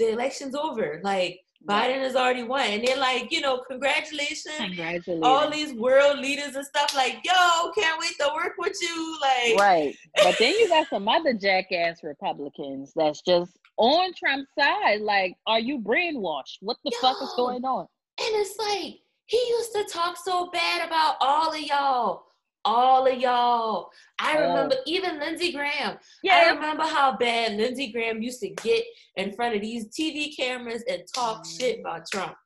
the 0.00 0.10
election's 0.10 0.54
over. 0.54 1.00
Like 1.04 1.40
Biden 1.68 1.98
has 1.98 2.16
already 2.16 2.42
won, 2.42 2.62
and 2.62 2.86
they're 2.86 2.96
like, 2.96 3.30
you 3.30 3.42
know, 3.42 3.62
congratulations. 3.68 4.56
Congratulations. 4.56 5.20
All 5.22 5.50
these 5.50 5.74
world 5.74 6.18
leaders 6.18 6.56
and 6.56 6.64
stuff 6.64 6.94
like, 6.96 7.18
yo, 7.22 7.70
can't 7.76 8.00
wait 8.00 8.16
to 8.18 8.30
work 8.34 8.54
with 8.58 8.76
you. 8.80 9.18
Like, 9.20 9.58
Right. 9.58 9.94
But 10.24 10.36
then 10.38 10.54
you 10.54 10.68
got 10.68 10.88
some 10.88 11.06
other 11.06 11.34
jackass 11.34 12.02
Republicans 12.02 12.92
that's 12.96 13.20
just 13.20 13.58
on 13.76 14.12
Trump's 14.14 14.50
side. 14.58 15.02
Like, 15.02 15.34
are 15.46 15.60
you 15.60 15.78
brainwashed? 15.78 16.56
What 16.60 16.78
the 16.84 16.92
fuck 17.00 17.16
is 17.22 17.32
going 17.36 17.64
on? 17.64 17.86
And 18.18 18.28
it's 18.36 18.56
like 18.58 19.00
he 19.26 19.38
used 19.50 19.72
to 19.74 19.84
talk 19.84 20.16
so 20.16 20.50
bad 20.50 20.86
about 20.86 21.16
all 21.20 21.52
of 21.52 21.60
y'all. 21.60 22.24
All 22.64 23.06
of 23.06 23.18
y'all. 23.18 23.90
I 24.18 24.36
Oh. 24.38 24.48
remember 24.48 24.76
even 24.86 25.18
Lindsey 25.18 25.52
Graham. 25.52 25.98
Yeah. 26.22 26.36
I 26.36 26.50
remember 26.54 26.82
how 26.84 27.16
bad 27.16 27.52
Lindsey 27.56 27.90
Graham 27.90 28.22
used 28.22 28.40
to 28.40 28.50
get 28.50 28.84
in 29.16 29.32
front 29.32 29.54
of 29.54 29.62
these 29.62 29.86
TV 29.88 30.34
cameras 30.36 30.82
and 30.88 31.02
talk 31.14 31.44
Mm. 31.44 31.58
shit 31.60 31.80
about 31.80 32.06
Trump. 32.10 32.36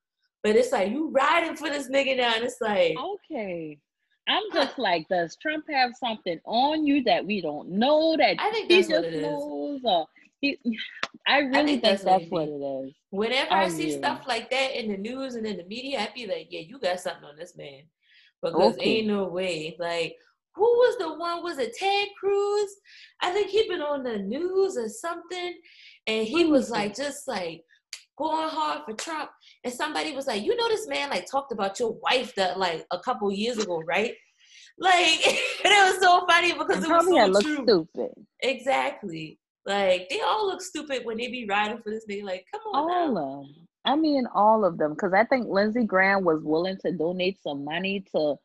But 0.42 0.56
it's 0.56 0.72
like 0.72 0.90
you 0.92 1.08
riding 1.10 1.56
for 1.56 1.68
this 1.68 1.88
nigga 1.88 2.16
now, 2.16 2.34
and 2.34 2.44
it's 2.44 2.60
like, 2.60 2.96
Okay. 2.98 3.78
I'm 4.28 4.42
just 4.52 4.78
like, 4.78 5.06
does 5.08 5.36
Trump 5.36 5.64
have 5.68 5.94
something 5.96 6.40
on 6.46 6.86
you 6.86 7.02
that 7.04 7.26
we 7.26 7.40
don't 7.42 7.68
know 7.70 8.16
that 8.16 8.36
I 8.38 8.50
think 8.52 8.70
he 8.70 8.78
just 8.78 8.90
what 8.90 9.04
it 9.04 9.14
is. 9.14 9.22
knows? 9.22 9.80
Or 9.84 10.06
he, 10.40 10.58
I 11.26 11.38
really 11.38 11.52
think 11.52 11.66
think, 11.66 11.82
that's 11.82 12.04
that's, 12.04 12.24
what 12.30 12.48
it 12.48 12.52
what 12.52 12.84
it 12.84 12.86
is. 12.88 12.94
Whenever 13.10 13.52
I 13.52 13.64
I, 13.64 13.68
see 13.68 13.90
stuff 13.90 14.26
like 14.26 14.48
that 14.50 14.78
in 14.78 14.90
the 14.90 14.96
news 14.96 15.34
and 15.34 15.46
in 15.46 15.56
the 15.58 15.64
media, 15.64 16.00
I'd 16.00 16.14
be 16.14 16.26
like, 16.26 16.48
yeah, 16.50 16.60
you 16.60 16.78
got 16.78 17.00
something 17.00 17.24
on 17.24 17.36
this 17.36 17.56
man. 17.56 17.82
Because 18.44 18.76
Okay. 18.76 18.98
ain't 18.98 19.06
no 19.08 19.24
way. 19.28 19.76
Like, 19.78 20.16
who 20.54 20.62
was 20.62 20.96
the 20.98 21.14
one? 21.14 21.42
Was 21.42 21.58
it 21.58 21.74
Ted 21.76 22.08
Cruz? 22.20 22.70
I 23.20 23.30
think 23.32 23.48
he 23.48 23.68
been 23.68 23.80
on 23.82 24.04
the 24.04 24.18
news 24.18 24.76
or 24.76 24.88
something. 24.88 25.54
And 26.06 26.26
he 26.26 26.44
was 26.44 26.70
like, 26.70 26.94
just 26.94 27.26
like 27.26 27.62
going 28.16 28.48
hard 28.48 28.82
for 28.84 28.94
Trump. 28.94 29.30
And 29.64 29.72
somebody 29.72 30.12
was 30.12 30.26
like, 30.26 30.44
you 30.44 30.54
know, 30.56 30.68
this 30.68 30.86
man 30.86 31.10
like 31.10 31.26
talked 31.28 31.52
about 31.52 31.80
your 31.80 31.92
wife 32.02 32.34
that 32.36 32.58
like 32.58 32.86
a 32.92 32.98
couple 33.00 33.32
years 33.32 33.58
ago, 33.58 33.82
right? 33.86 34.14
Like, 34.78 35.26
and 35.26 35.72
it 35.72 35.92
was 35.92 36.00
so 36.00 36.24
funny 36.26 36.52
because 36.52 36.76
And 36.76 36.84
it 36.84 36.90
was 36.90 37.06
so 37.06 37.26
look 37.26 37.42
true. 37.42 37.64
stupid. 37.64 38.10
Exactly. 38.40 39.38
Like, 39.66 40.08
they 40.10 40.20
all 40.20 40.46
look 40.46 40.60
stupid 40.60 41.04
when 41.04 41.16
they 41.16 41.28
be 41.28 41.46
riding 41.48 41.78
for 41.78 41.90
this 41.90 42.04
nigga. 42.08 42.24
Like, 42.24 42.44
come 42.52 42.60
on. 42.72 42.90
All 42.90 43.18
of 43.18 43.46
them. 43.46 43.63
I 43.84 43.96
mean, 43.96 44.26
all 44.34 44.64
of 44.64 44.78
them. 44.78 44.92
Because 44.94 45.12
I 45.12 45.24
think 45.24 45.48
Lindsey 45.48 45.84
Graham 45.84 46.24
was 46.24 46.42
willing 46.42 46.78
to 46.78 46.92
donate 46.92 47.42
some 47.42 47.64
money 47.64 48.04
to 48.12 48.36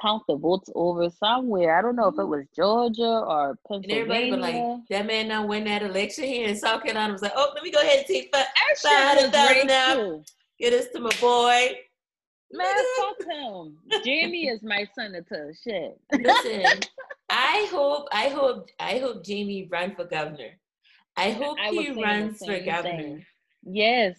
count 0.00 0.22
the 0.28 0.36
votes 0.36 0.70
over 0.74 1.08
somewhere. 1.10 1.78
I 1.78 1.82
don't 1.82 1.96
know 1.96 2.08
if 2.08 2.14
it 2.14 2.18
Mhm. 2.22 2.28
was 2.28 2.46
Georgia 2.54 3.02
or 3.02 3.58
And 3.70 3.84
everybody 3.90 4.30
Pennsylvania. 4.30 4.36
was 4.36 4.40
like, 4.40 4.88
that 4.90 5.06
man 5.06 5.28
now 5.28 5.46
win 5.46 5.64
that 5.64 5.82
election 5.82 6.24
here 6.24 6.48
in 6.48 6.56
South 6.56 6.82
Carolina. 6.82 7.12
was 7.12 7.22
like, 7.22 7.32
oh, 7.34 7.50
let 7.54 7.62
me 7.64 7.70
go 7.70 7.80
ahead 7.80 7.98
and 7.98 8.06
take 8.06 8.30
five, 8.34 8.44
that 8.44 8.78
five 8.78 9.18
shit 9.18 9.32
was 9.32 9.34
hundred 9.34 9.68
thousand 9.68 9.96
too. 9.96 10.24
Get 10.58 10.70
this 10.70 10.88
to 10.92 11.00
my 11.00 11.10
boy. 11.20 11.78
Man, 12.52 12.74
fuck 12.96 13.26
him. 13.28 13.76
Jaime 14.04 14.48
is 14.48 14.62
my 14.62 14.86
senator. 14.94 15.52
Shit. 15.64 15.98
Listen, 16.12 16.80
I 17.28 17.66
hope, 17.72 18.06
I 18.12 18.28
hope, 18.28 18.68
I 18.78 18.98
hope 18.98 19.26
Jaime 19.26 19.68
run 19.70 19.94
for 19.96 20.04
governor. 20.04 20.58
I 21.16 21.30
hope 21.32 21.58
I 21.60 21.70
he 21.70 21.90
runs 22.02 22.38
for 22.38 22.58
governor. 22.60 22.82
thing. 22.82 23.26
Yes. 23.64 24.16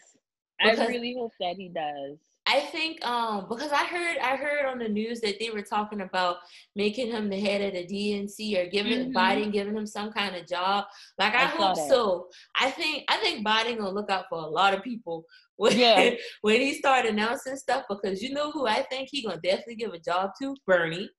I 0.62 0.72
really 0.88 1.16
hope 1.18 1.34
that 1.40 1.56
he 1.56 1.70
does. 1.70 2.18
I 2.50 2.62
think 2.62 3.06
um 3.06 3.48
because 3.50 3.74
I 3.74 3.84
heard 3.84 4.18
I 4.20 4.38
heard 4.38 4.66
on 4.66 4.80
the 4.80 4.88
news 4.88 5.20
that 5.20 5.38
they 5.38 5.50
were 5.50 5.62
talking 5.62 6.00
about 6.00 6.38
making 6.78 7.12
him 7.12 7.30
the 7.30 7.38
head 7.40 7.62
of 7.62 7.74
the 7.74 7.86
DNC 7.86 8.58
or 8.58 8.70
giving 8.70 9.12
Mhm. 9.12 9.14
Biden 9.14 9.52
giving 9.52 9.76
him 9.76 9.86
some 9.86 10.14
kind 10.14 10.34
of 10.34 10.48
job. 10.48 10.86
Like 11.20 11.36
I, 11.36 11.44
I 11.44 11.46
hope 11.48 11.76
so. 11.90 12.30
I 12.60 12.72
think 12.72 13.04
I 13.10 13.18
think 13.18 13.46
Biden 13.46 13.78
gonna 13.78 13.92
look 13.92 14.10
out 14.10 14.26
for 14.30 14.38
a 14.40 14.48
lot 14.48 14.74
of 14.74 14.82
people 14.82 15.26
when 15.58 15.78
Yeah. 15.78 16.12
when 16.42 16.62
he 16.62 16.74
start 16.76 17.06
announcing 17.06 17.58
stuff 17.58 17.84
because 17.90 18.22
you 18.24 18.34
know 18.34 18.50
who 18.52 18.66
I 18.66 18.82
think 18.84 19.10
he 19.12 19.24
gonna 19.24 19.42
definitely 19.42 19.76
give 19.76 19.92
a 19.94 20.00
job 20.00 20.32
to 20.42 20.56
Bernie. 20.66 21.10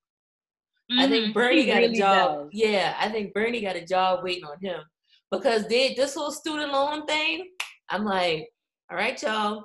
I 0.90 1.04
Mhm. 1.06 1.08
think 1.10 1.34
Bernie 1.34 1.60
He 1.60 1.66
got 1.66 1.76
really 1.82 1.94
a 1.94 1.98
job. 1.98 2.38
does. 2.44 2.48
Yeah, 2.54 2.96
I 2.98 3.10
think 3.10 3.34
Bernie 3.34 3.60
got 3.60 3.76
a 3.76 3.84
job 3.84 4.24
waiting 4.24 4.44
on 4.44 4.56
him 4.62 4.80
because 5.30 5.68
they 5.68 5.92
this 5.92 6.14
whole 6.14 6.32
student 6.32 6.72
loan 6.72 7.04
thing. 7.04 7.50
I'm 7.90 8.06
like, 8.06 8.48
all 8.90 8.96
right, 8.96 9.20
y'all. 9.22 9.64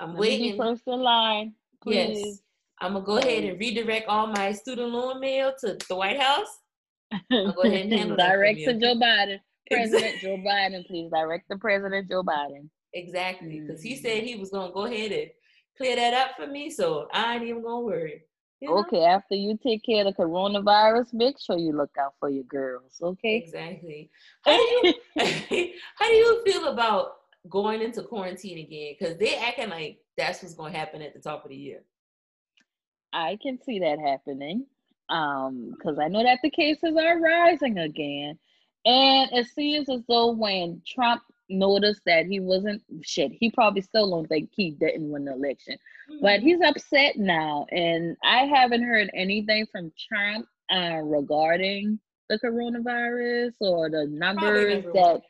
I'm 0.00 0.10
Let 0.12 0.20
waiting. 0.20 0.56
first 0.56 0.82
in 0.86 1.00
line. 1.00 1.54
Yes. 1.86 2.40
I'm 2.80 2.94
gonna 2.94 3.04
go 3.04 3.18
ahead 3.18 3.44
and 3.44 3.58
redirect 3.58 4.08
all 4.08 4.26
my 4.26 4.52
student 4.52 4.90
loan 4.90 5.20
mail 5.20 5.52
to 5.60 5.78
the 5.88 5.94
White 5.94 6.20
House. 6.20 6.48
go 7.30 7.62
ahead 7.62 7.82
and 7.86 7.92
handle 7.98 8.16
direct 8.16 8.58
to? 8.60 8.74
Joe 8.78 8.94
Biden. 8.94 9.38
President 9.70 10.20
Joe 10.20 10.36
Biden, 10.36 10.86
please 10.86 11.10
direct 11.10 11.48
to 11.50 11.56
President 11.56 12.08
Joe 12.10 12.22
Biden. 12.22 12.68
Exactly, 12.92 13.60
because 13.60 13.82
he 13.82 13.94
Mm. 13.94 14.02
said 14.02 14.22
he 14.24 14.36
was 14.36 14.50
gonna 14.50 14.72
go 14.72 14.84
ahead 14.84 15.10
and 15.12 15.30
clear 15.76 15.96
that 15.96 16.14
up 16.14 16.36
for 16.36 16.46
me, 16.46 16.70
so 16.70 17.08
I 17.12 17.34
ain't 17.36 17.44
even 17.44 17.62
gonna 17.62 17.80
worry. 17.80 18.24
You 18.60 18.70
know? 18.70 18.78
Okay, 18.80 19.04
after 19.04 19.34
you 19.34 19.58
take 19.62 19.84
care 19.84 20.06
of 20.06 20.14
the 20.14 20.22
coronavirus, 20.22 21.12
make 21.12 21.38
sure 21.40 21.56
you 21.58 21.72
look 21.72 21.90
out 21.98 22.14
for 22.20 22.28
your 22.28 22.44
girls, 22.44 22.98
okay? 23.02 23.36
Exactly. 23.36 24.10
How 24.44 24.56
do 24.56 24.62
you 24.62 24.94
how 25.96 26.08
do 26.08 26.14
you 26.14 26.42
feel 26.44 26.68
about 26.68 27.12
going 27.48 27.82
into 27.82 28.02
quarantine 28.02 28.58
again? 28.58 28.94
Because 28.98 29.18
they're 29.18 29.40
acting 29.44 29.70
like 29.70 29.98
that's 30.16 30.42
what's 30.42 30.54
gonna 30.54 30.76
happen 30.76 31.02
at 31.02 31.14
the 31.14 31.20
top 31.20 31.44
of 31.44 31.50
the 31.50 31.56
year. 31.56 31.82
I 33.12 33.38
can 33.42 33.58
see 33.62 33.78
that 33.80 33.98
happening. 33.98 34.66
Um, 35.08 35.70
because 35.72 35.98
I 35.98 36.08
know 36.08 36.22
that 36.22 36.40
the 36.42 36.50
cases 36.50 36.96
are 36.96 37.20
rising 37.20 37.78
again. 37.78 38.38
And 38.86 39.30
it 39.32 39.46
seems 39.48 39.88
as 39.88 40.02
though 40.08 40.32
when 40.32 40.82
Trump 40.86 41.22
noticed 41.48 42.02
that 42.06 42.26
he 42.26 42.40
wasn't 42.40 42.82
shit, 43.02 43.32
he 43.32 43.50
probably 43.50 43.82
still 43.82 44.10
don't 44.10 44.26
think 44.28 44.50
he 44.52 44.72
didn't 44.72 45.10
win 45.10 45.24
the 45.26 45.32
election. 45.34 45.76
But 46.20 46.40
Mm-hmm. 46.40 46.46
he's 46.46 46.60
upset 46.62 47.16
now, 47.16 47.66
and 47.70 48.16
I 48.24 48.46
haven't 48.46 48.82
heard 48.82 49.10
anything 49.14 49.66
from 49.70 49.92
Trump 50.08 50.46
uh, 50.72 51.00
regarding 51.02 51.98
the 52.28 52.38
coronavirus 52.38 53.54
or 53.60 53.90
the 53.90 54.06
numbers 54.08 54.84
that, 54.94 55.22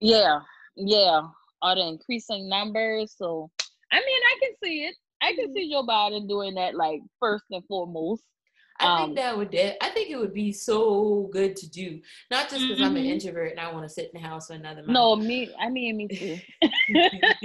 yeah, 0.00 0.40
yeah, 0.76 1.22
or 1.62 1.74
the 1.74 1.86
increasing 1.86 2.48
numbers. 2.48 3.14
So, 3.16 3.50
I 3.92 3.96
mean, 3.96 4.04
I 4.06 4.38
can 4.40 4.52
see 4.62 4.84
it. 4.84 4.94
I 5.20 5.32
can 5.32 5.48
Mhm. 5.48 5.54
see 5.54 5.70
Joe 5.70 5.86
Biden 5.86 6.28
doing 6.28 6.54
that, 6.54 6.74
like 6.74 7.00
first 7.18 7.44
and 7.50 7.64
foremost. 7.66 8.22
I 8.80 8.86
Um, 8.86 9.06
think 9.06 9.16
that 9.16 9.36
would 9.36 9.50
de- 9.50 9.76
I 9.84 9.88
think 9.90 10.10
it 10.10 10.16
would 10.16 10.32
be 10.32 10.52
so 10.52 11.28
good 11.32 11.56
to 11.56 11.68
do. 11.68 12.00
Not 12.30 12.48
just 12.48 12.68
because 12.68 12.80
I'm 12.80 12.96
an 12.96 13.02
Mhm. 13.02 13.10
introvert 13.12 13.50
and 13.50 13.60
I 13.60 13.72
want 13.72 13.84
to 13.84 13.88
sit 13.88 14.10
in 14.14 14.20
the 14.20 14.26
house 14.28 14.46
for 14.46 14.52
another 14.52 14.82
month. 14.82 14.88
No, 14.90 15.16
me, 15.16 15.52
I 15.58 15.68
mean, 15.68 15.96
me 15.96 16.08
too. 16.08 16.40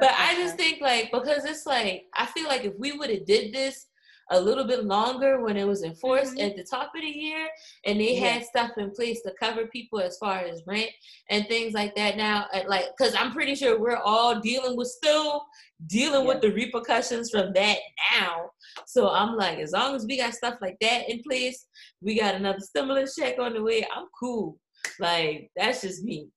but 0.00 0.10
I 0.10 0.34
just 0.34 0.56
think 0.58 0.80
like 0.80 1.12
because 1.12 1.44
it's 1.44 1.66
like 1.66 2.06
I 2.14 2.26
feel 2.26 2.48
like 2.48 2.64
if 2.64 2.74
we 2.78 2.92
would 2.92 3.10
have 3.10 3.24
did 3.24 3.52
this 3.54 3.86
a 4.30 4.40
little 4.40 4.64
bit 4.64 4.84
longer 4.84 5.42
when 5.42 5.56
it 5.56 5.66
was 5.66 5.82
enforced 5.82 6.34
Mhm. 6.36 6.50
at 6.50 6.56
the 6.56 6.64
top 6.64 6.94
of 6.94 7.02
the 7.02 7.06
year, 7.08 7.48
and 7.84 8.00
they 8.00 8.14
Yeah. 8.14 8.28
had 8.28 8.44
stuff 8.44 8.70
in 8.78 8.90
place 8.92 9.22
to 9.22 9.32
cover 9.38 9.66
people 9.66 10.00
as 10.00 10.16
far 10.18 10.38
as 10.38 10.62
rent 10.66 10.90
and 11.30 11.46
things 11.46 11.74
like 11.74 11.94
that. 11.96 12.16
Now, 12.16 12.46
at 12.52 12.68
like, 12.68 12.86
because 12.96 13.14
I'm 13.14 13.32
pretty 13.32 13.54
sure 13.54 13.78
we're 13.78 13.96
all 13.96 14.40
dealing 14.40 14.76
with 14.76 14.88
still 14.88 15.44
dealing 15.86 16.26
with 16.26 16.40
the 16.40 16.50
repercussions 16.52 17.30
from 17.30 17.52
that 17.52 17.78
now. 18.12 18.50
So 18.86 19.10
I'm 19.10 19.36
like, 19.36 19.58
as 19.58 19.72
long 19.72 19.94
as 19.94 20.06
we 20.06 20.16
got 20.16 20.32
stuff 20.34 20.56
like 20.62 20.78
that 20.80 21.08
in 21.10 21.22
place, 21.22 21.66
we 22.00 22.18
got 22.18 22.34
another 22.34 22.60
stimulus 22.60 23.14
check 23.16 23.38
on 23.38 23.52
the 23.54 23.62
way. 23.62 23.86
I'm 23.94 24.06
cool. 24.18 24.58
Like 24.98 25.50
that's 25.56 25.82
just 25.82 26.02
me. 26.02 26.28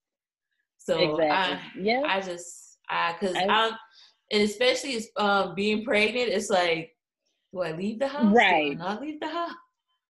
So 0.79 0.97
exactly. 0.99 1.29
I, 1.31 1.61
yeah. 1.81 2.01
I 2.05 2.21
just 2.21 2.79
I 2.89 3.13
because 3.13 3.35
I'm 3.37 3.73
and 4.31 4.43
especially 4.43 5.01
um 5.15 5.55
being 5.55 5.85
pregnant, 5.85 6.29
it's 6.29 6.49
like, 6.49 6.91
do 7.57 7.63
I 7.63 7.71
leave 7.75 7.99
the 7.99 8.07
house? 8.07 8.23
Do 8.23 8.33
I 8.33 8.33
Right. 8.35 8.77
not 8.77 9.01
leave 9.01 9.19
the 9.19 9.27
house? 9.29 9.51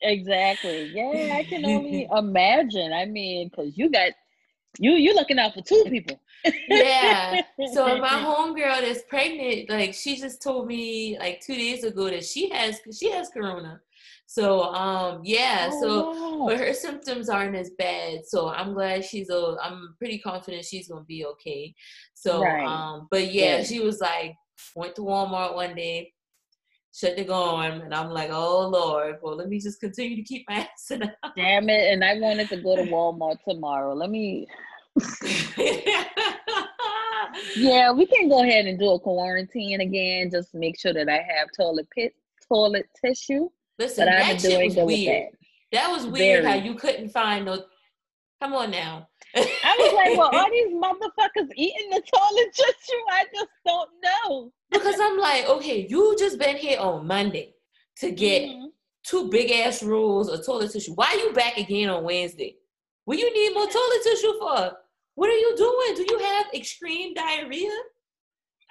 Exactly. 0.01 0.91
Yeah, 0.93 1.35
I 1.35 1.43
can 1.43 1.65
only 1.65 2.07
imagine. 2.15 2.93
I 2.93 3.05
mean, 3.05 3.49
because 3.49 3.77
you 3.77 3.89
got 3.89 4.11
you 4.79 4.91
you 4.91 5.13
looking 5.13 5.39
out 5.39 5.53
for 5.53 5.61
two 5.61 5.83
people. 5.89 6.19
Yeah. 6.67 7.41
So 7.73 7.97
my 7.97 8.07
homegirl 8.09 8.81
that's 8.81 9.03
pregnant, 9.03 9.69
like 9.69 9.93
she 9.93 10.17
just 10.17 10.41
told 10.41 10.67
me 10.67 11.17
like 11.19 11.41
two 11.41 11.55
days 11.55 11.83
ago 11.83 12.05
that 12.09 12.25
she 12.25 12.49
has 12.49 12.79
she 12.97 13.09
has 13.11 13.29
corona. 13.29 13.79
So 14.27 14.63
um 14.63 15.21
yeah, 15.23 15.69
so 15.69 16.11
Oh, 16.13 16.39
wow. 16.41 16.47
but 16.47 16.57
her 16.59 16.73
symptoms 16.73 17.29
aren't 17.29 17.55
as 17.55 17.71
bad. 17.77 18.25
So 18.25 18.49
I'm 18.49 18.73
glad 18.73 19.05
she's 19.05 19.29
a 19.29 19.55
I'm 19.61 19.95
pretty 19.97 20.19
confident 20.19 20.65
she's 20.65 20.87
gonna 20.87 21.05
be 21.05 21.25
okay. 21.25 21.73
So 22.13 22.41
Right. 22.41 22.65
um 22.67 23.07
but 23.09 23.31
yeah, 23.31 23.57
Good. 23.57 23.67
she 23.67 23.79
was 23.79 24.01
like 24.01 24.35
went 24.75 24.95
to 24.95 25.01
Walmart 25.01 25.55
one 25.55 25.75
day, 25.75 26.11
shut 26.95 27.17
the 27.17 27.31
arm, 27.31 27.81
and 27.81 27.93
I'm 27.93 28.09
like, 28.09 28.29
oh 28.31 28.67
Lord, 28.67 29.17
well 29.21 29.35
let 29.35 29.49
me 29.49 29.59
just 29.59 29.79
continue 29.79 30.15
to 30.15 30.23
keep 30.23 30.45
my 30.49 30.55
ass 30.73 30.91
in 30.91 30.99
the 30.99 31.13
Damn 31.35 31.69
it! 31.69 31.93
And 31.93 32.03
I 32.03 32.17
wanted 32.19 32.49
to 32.49 32.57
go 32.57 32.75
to 32.75 32.83
Walmart 32.83 33.37
tomorrow. 33.43 33.93
Let 33.93 34.09
me. 34.09 34.47
Yeah, 37.55 37.91
we 37.91 38.05
can 38.05 38.29
go 38.29 38.43
ahead 38.43 38.65
and 38.65 38.79
do 38.79 38.91
a 38.91 38.99
quarantine 38.99 39.81
again. 39.81 40.29
Just 40.31 40.53
make 40.53 40.79
sure 40.79 40.93
that 40.93 41.09
I 41.09 41.15
have 41.17 41.49
toilet 41.55 41.87
pit 41.89 42.13
toilet 42.47 42.87
tissue. 43.03 43.49
Listen, 43.79 44.05
that 44.05 44.39
shit 44.41 44.65
was 44.65 44.75
weird. 44.75 45.33
that. 45.33 45.37
That 45.71 45.91
was 45.91 46.05
weird 46.05 46.45
how 46.45 46.55
you 46.55 46.75
couldn't 46.75 47.09
find 47.09 47.45
no. 47.45 47.63
Come 48.41 48.53
on 48.53 48.71
now. 48.71 49.07
I 49.35 49.75
was 49.79 49.93
like, 49.93 50.17
well, 50.17 50.33
are 50.33 50.51
these 50.51 50.73
motherfuckers 50.73 51.49
eating 51.55 51.89
the 51.89 52.01
toilet 52.01 52.53
tissue? 52.53 53.03
I 53.09 53.25
just 53.33 53.49
don't 53.65 53.89
know. 54.03 54.51
Because 54.77 54.99
I'm 55.01 55.17
like, 55.17 55.47
okay, 55.47 55.85
you 55.89 56.15
just 56.17 56.39
been 56.39 56.57
here 56.57 56.79
on 56.79 57.07
Monday 57.07 57.55
to 57.97 58.11
get 58.11 58.49
Mhm. 58.49 58.71
two 59.03 59.29
big 59.29 59.51
ass 59.51 59.83
rolls 59.83 60.29
of 60.29 60.45
toilet 60.45 60.71
tissue. 60.71 60.93
Why 60.93 61.07
are 61.07 61.17
you 61.17 61.33
back 61.33 61.57
again 61.57 61.89
on 61.89 62.03
Wednesday? 62.03 62.57
What 63.05 63.17
you 63.17 63.31
need 63.33 63.53
more 63.53 63.67
toilet 63.67 64.03
tissue 64.03 64.37
for? 64.39 64.77
What 65.15 65.29
are 65.29 65.37
you 65.37 65.55
doing? 65.55 65.95
Do 65.95 66.05
you 66.09 66.19
have 66.19 66.47
extreme 66.53 67.13
diarrhea? 67.13 67.71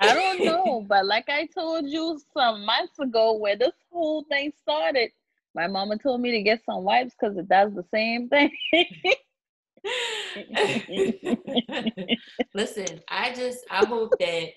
I 0.01 0.13
don't 0.13 0.45
know, 0.45 0.85
but 0.89 1.07
like 1.07 1.29
I 1.29 1.47
told 1.47 1.89
you 1.89 2.21
some 2.37 2.65
months 2.67 2.99
ago, 2.99 3.35
where 3.35 3.57
this 3.57 3.73
whole 3.91 4.25
thing 4.25 4.53
started, 4.61 5.11
my 5.55 5.69
mama 5.69 5.97
told 5.99 6.21
me 6.21 6.33
to 6.33 6.43
get 6.43 6.65
some 6.65 6.83
wipes 6.83 7.15
because 7.19 7.37
it 7.39 7.49
does 7.49 7.73
the 7.75 7.85
same 7.95 8.29
thing. 8.29 8.51
Listen, 12.55 13.01
I 13.09 13.33
just 13.35 13.61
I 13.71 13.87
hope 13.87 14.19
that 14.19 14.49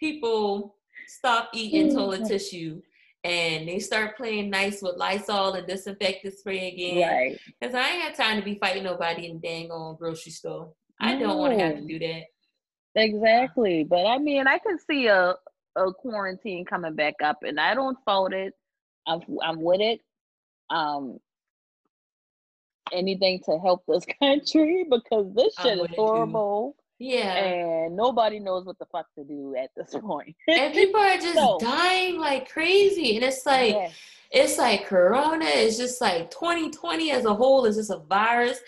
people 0.00 0.76
stop 1.06 1.50
eating 1.52 1.94
toilet 1.94 2.26
tissue 2.26 2.80
and 3.24 3.66
they 3.66 3.80
start 3.80 4.16
playing 4.16 4.50
nice 4.50 4.80
with 4.80 4.96
Lysol 4.96 5.54
and 5.54 5.66
disinfectant 5.66 6.34
spray 6.38 6.68
again. 6.68 7.08
right. 7.08 7.40
Because 7.60 7.74
I 7.74 7.90
ain't 7.90 8.16
got 8.16 8.24
time 8.24 8.38
to 8.38 8.44
be 8.44 8.54
fighting 8.54 8.84
nobody 8.84 9.26
in 9.26 9.40
the 9.40 9.40
dang 9.40 9.70
on 9.70 9.96
grocery 9.96 10.32
store. 10.32 10.72
I 11.00 11.18
don't 11.18 11.38
want 11.38 11.58
to 11.58 11.64
have 11.64 11.76
to 11.76 11.84
do 11.84 11.98
that. 11.98 12.22
Exactly. 12.94 13.84
But 13.84 14.06
I 14.06 14.18
mean, 14.18 14.46
I 14.46 14.58
can 14.58 14.78
see 14.78 15.08
a, 15.08 15.34
a 15.74 15.92
quarantine 15.92 16.64
coming 16.64 16.94
back 16.94 17.14
up, 17.22 17.38
and 17.42 17.58
I 17.58 17.74
don't 17.74 17.98
fault 18.04 18.32
it. 18.32 18.54
I'm, 19.06 19.20
I'm 19.42 19.60
with 19.60 19.80
it. 19.80 20.00
Um, 20.70 21.18
anything 22.92 23.40
to 23.46 23.58
help 23.58 23.84
this 23.86 24.04
country 24.22 24.86
because 24.90 25.32
this 25.34 25.54
shit 25.60 25.78
is 25.78 25.96
horrible, 25.96 26.76
Yeah. 26.98 27.34
and 27.36 27.96
nobody 27.96 28.38
knows 28.40 28.64
what 28.64 28.78
the 28.78 28.86
fuck 28.86 29.06
to 29.16 29.24
do 29.24 29.54
at 29.56 29.70
this 29.76 29.94
point. 30.00 30.34
And 30.48 30.72
people 30.74 31.00
are 31.00 31.16
just 31.16 31.34
So- 31.34 31.58
dying 31.60 32.18
like 32.18 32.50
crazy. 32.50 33.16
And 33.16 33.24
it's 33.24 33.44
like, 33.46 33.74
Yes. 33.74 33.92
it's 34.30 34.58
like 34.58 34.86
corona 34.86 35.44
is 35.44 35.76
just 35.78 36.00
like 36.00 36.30
2020 36.30 37.10
as 37.12 37.24
a 37.26 37.34
whole 37.34 37.64
is 37.64 37.76
just 37.76 37.90
a 37.90 37.98
virus 38.08 38.58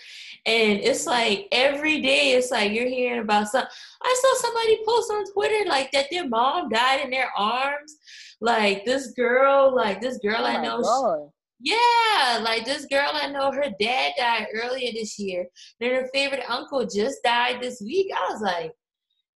and 0.45 0.79
it's 0.79 1.05
like 1.05 1.47
every 1.51 2.01
day 2.01 2.31
it's 2.31 2.49
like 2.49 2.71
you're 2.71 2.87
hearing 2.87 3.19
about 3.19 3.45
some 3.49 3.65
i 4.01 4.19
saw 4.21 4.41
somebody 4.41 4.79
post 4.87 5.11
on 5.11 5.25
twitter 5.33 5.67
like 5.69 5.91
that 5.91 6.05
their 6.11 6.25
mom 6.29 6.69
died 6.69 7.01
in 7.03 7.09
their 7.09 7.29
arms 7.37 7.97
like 8.39 8.85
this 8.85 9.07
girl 9.11 9.75
like 9.75 9.99
this 9.99 10.17
girl 10.19 10.37
Oh 10.39 10.45
i 10.45 10.61
know. 10.63 11.33
Yeah 11.61 12.39
like 12.41 12.63
this 12.65 12.85
girl 12.85 13.09
i 13.13 13.27
know 13.27 13.51
her 13.51 13.65
dad 13.79 14.13
died 14.17 14.47
earlier 14.53 14.91
this 14.93 15.19
year 15.19 15.45
then 15.79 15.91
her 15.93 16.09
favorite 16.13 16.43
uncle 16.49 16.85
just 16.85 17.17
died 17.23 17.61
this 17.61 17.81
week 17.81 18.09
i 18.17 18.31
was 18.31 18.41
like 18.41 18.71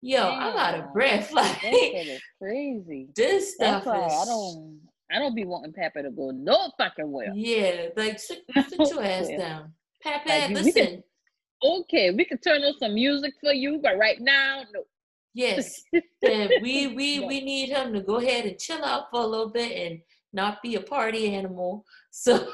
yo 0.01 0.27
i'm 0.27 0.57
out 0.57 0.75
of 0.79 0.93
breath 0.93 1.31
like 1.33 1.61
That 1.61 2.19
crazy. 2.41 3.07
this 3.15 3.55
stuff 3.55 3.85
That's 3.85 4.13
is 4.13 4.21
I 4.21 4.25
don't. 4.25 4.79
I 5.11 5.17
don't 5.17 5.33
be 5.33 5.43
wanting 5.43 5.73
Papa 5.73 6.03
to 6.03 6.11
go 6.11 6.29
no 6.29 6.71
fucking 6.77 7.11
well. 7.11 7.31
Yeah, 7.33 7.87
like 7.97 8.19
sit, 8.19 8.43
sit 8.69 8.91
your 8.91 9.03
ass 9.03 9.27
down. 9.27 9.73
Pat, 10.03 10.21
Like, 10.23 10.25
Pat, 10.27 10.49
we 10.49 10.55
can- 10.55 10.63
listen. 10.65 11.03
Okay, 11.63 12.11
we 12.11 12.25
can 12.25 12.37
turn 12.37 12.61
on 12.63 12.77
some 12.79 12.93
music 12.93 13.33
for 13.41 13.51
you, 13.51 13.79
but 13.81 13.97
right 13.97 14.21
now, 14.21 14.61
no. 14.71 14.83
Yes, 15.33 15.81
that 16.21 16.59
we 16.61 16.87
we 16.95 17.21
we 17.21 17.41
need 17.41 17.69
him 17.69 17.91
to 17.93 18.01
go 18.01 18.17
ahead 18.17 18.45
and 18.45 18.59
chill 18.59 18.85
out 18.85 19.05
for 19.09 19.21
a 19.21 19.25
little 19.25 19.49
bit 19.49 19.71
and 19.71 19.99
not 20.33 20.61
be 20.61 20.75
a 20.75 20.81
party 20.81 21.33
animal. 21.33 21.85
So 22.11 22.37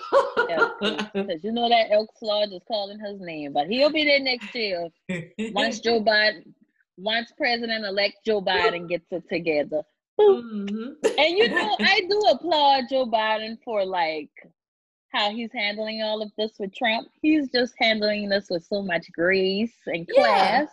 Because 0.48 1.44
you 1.44 1.52
know 1.52 1.70
that 1.70 1.92
Elks 1.92 2.22
Lodge 2.22 2.52
is 2.52 2.62
calling 2.68 3.00
his 3.00 3.20
name, 3.20 3.54
but 3.54 3.68
he'll 3.68 3.92
be 3.92 4.04
there 4.06 4.20
next 4.20 4.54
year 4.56 4.90
once 5.54 5.80
Joe 5.80 6.02
Biden, 6.02 6.54
once 6.98 7.32
President-elect 7.38 8.18
Joe 8.26 8.42
Biden 8.42 8.88
gets 8.88 9.12
it 9.12 9.24
together. 9.30 9.82
Mhm. 10.20 10.96
And 11.18 11.38
you 11.38 11.50
know, 11.50 11.76
I 11.80 12.02
do 12.10 12.20
applaud 12.32 12.86
Joe 12.90 13.06
Biden 13.06 13.58
for 13.64 13.86
like 13.86 14.30
how 15.10 15.32
he's 15.32 15.52
handling 15.54 16.02
all 16.02 16.22
of 16.22 16.32
this 16.38 16.52
with 16.60 16.74
Trump. 16.76 17.08
He's 17.22 17.50
just 17.50 17.74
handling 17.80 18.30
this 18.30 18.48
with 18.50 18.66
so 18.66 18.82
much 18.82 19.08
grace 19.14 19.74
and 19.88 20.08
Yeah. 20.14 20.66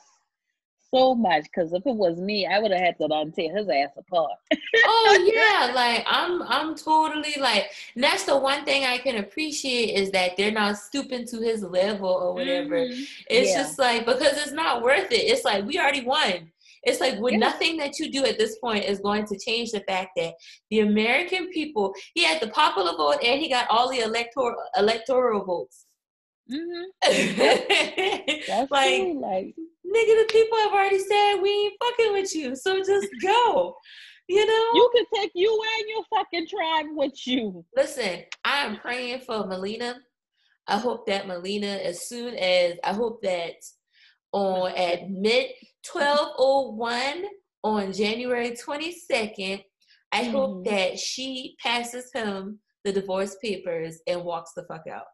So 0.95 1.15
much, 1.15 1.45
because 1.45 1.73
if 1.73 1.87
it 1.87 1.95
was 1.97 2.21
me, 2.21 2.47
I 2.47 2.59
would 2.59 2.71
have 2.71 2.81
had 2.81 2.99
to 2.99 3.09
done 3.09 3.33
tear 3.33 3.57
his 3.57 3.69
ass 3.69 3.91
apart. 3.97 4.33
oh 4.85 5.33
yeah, 5.35 5.73
like 5.75 6.05
I'm 6.07 6.43
I'm 6.43 6.75
totally 6.75 7.35
like 7.41 7.71
that's 7.97 8.25
the 8.25 8.37
one 8.37 8.65
thing 8.65 8.85
I 8.85 8.99
can 8.99 9.17
appreciate 9.17 9.99
is 9.99 10.11
that 10.11 10.37
they're 10.37 10.51
not 10.53 10.77
stooping 10.77 11.27
to 11.29 11.41
his 11.41 11.63
level 11.63 12.09
or 12.09 12.35
whatever. 12.35 12.87
Mhm. 12.87 13.05
It's 13.31 13.51
Yeah. 13.53 13.63
just 13.63 13.79
like 13.79 14.05
because 14.05 14.37
it's 14.37 14.53
not 14.53 14.83
worth 14.83 15.11
it. 15.13 15.25
It's 15.31 15.45
like 15.45 15.65
we 15.65 15.79
already 15.79 16.05
won. 16.05 16.53
It's 16.85 17.01
like 17.01 17.19
with 17.21 17.33
Yeah. 17.33 17.39
nothing 17.39 17.77
that 17.79 17.99
you 17.99 18.11
do 18.11 18.25
at 18.27 18.39
this 18.39 18.59
point 18.59 18.85
is 18.85 18.99
going 19.01 19.25
to 19.27 19.39
change 19.39 19.71
the 19.71 19.81
fact 19.89 20.11
that 20.17 20.35
the 20.71 20.81
American 20.81 21.49
people, 21.51 21.95
he 22.15 22.25
had 22.25 22.41
the 22.41 22.49
popular 22.49 22.93
vote 22.97 23.23
and 23.23 23.41
he 23.41 23.49
got 23.49 23.67
all 23.71 23.89
the 23.89 24.01
electoral 24.01 24.57
electoral 24.77 25.45
votes. 25.45 25.87
Mhm. 26.51 26.85
like, 28.71 29.01
true. 29.01 29.21
Like, 29.21 29.55
nigga, 29.87 30.15
the 30.19 30.29
people 30.31 30.59
have 30.59 30.73
already 30.73 30.99
said 30.99 31.37
we 31.41 31.51
ain't 31.51 31.75
fucking 31.83 32.13
with 32.13 32.35
you, 32.35 32.57
so 32.57 32.79
just 32.83 33.09
go. 33.23 33.77
You 34.29 34.47
know? 34.47 34.71
you 34.75 34.91
can 34.95 35.05
take 35.15 35.33
you 35.35 35.63
and 35.79 35.89
your 35.89 36.05
fucking 36.15 36.47
tribe 36.49 36.87
with 36.95 37.27
you. 37.27 37.65
Listen, 37.77 38.21
I 38.45 38.65
am 38.65 38.77
praying 38.79 39.21
for 39.21 39.47
Melania. 39.47 40.01
I 40.67 40.79
hope 40.79 41.07
that 41.07 41.27
Melania, 41.27 41.77
as 41.83 42.09
soon 42.09 42.35
as 42.37 42.75
I 42.85 42.93
hope 42.95 43.21
that 43.23 43.55
on 44.33 44.73
at 44.73 45.11
mid 45.11 45.51
twelve 45.85 46.35
oh 46.39 46.71
one 46.71 47.25
on 47.65 47.93
January 47.93 48.55
twenty 48.57 48.93
second, 48.93 49.63
I 50.13 50.25
hope 50.25 50.59
Mhm. 50.59 50.65
that 50.67 50.99
she 50.99 51.57
passes 51.63 52.11
him 52.15 52.61
the 52.85 52.93
divorce 52.93 53.37
papers 53.43 54.01
and 54.07 54.25
walks 54.25 54.53
the 54.55 54.65
fuck 54.65 54.87
out. 54.87 55.07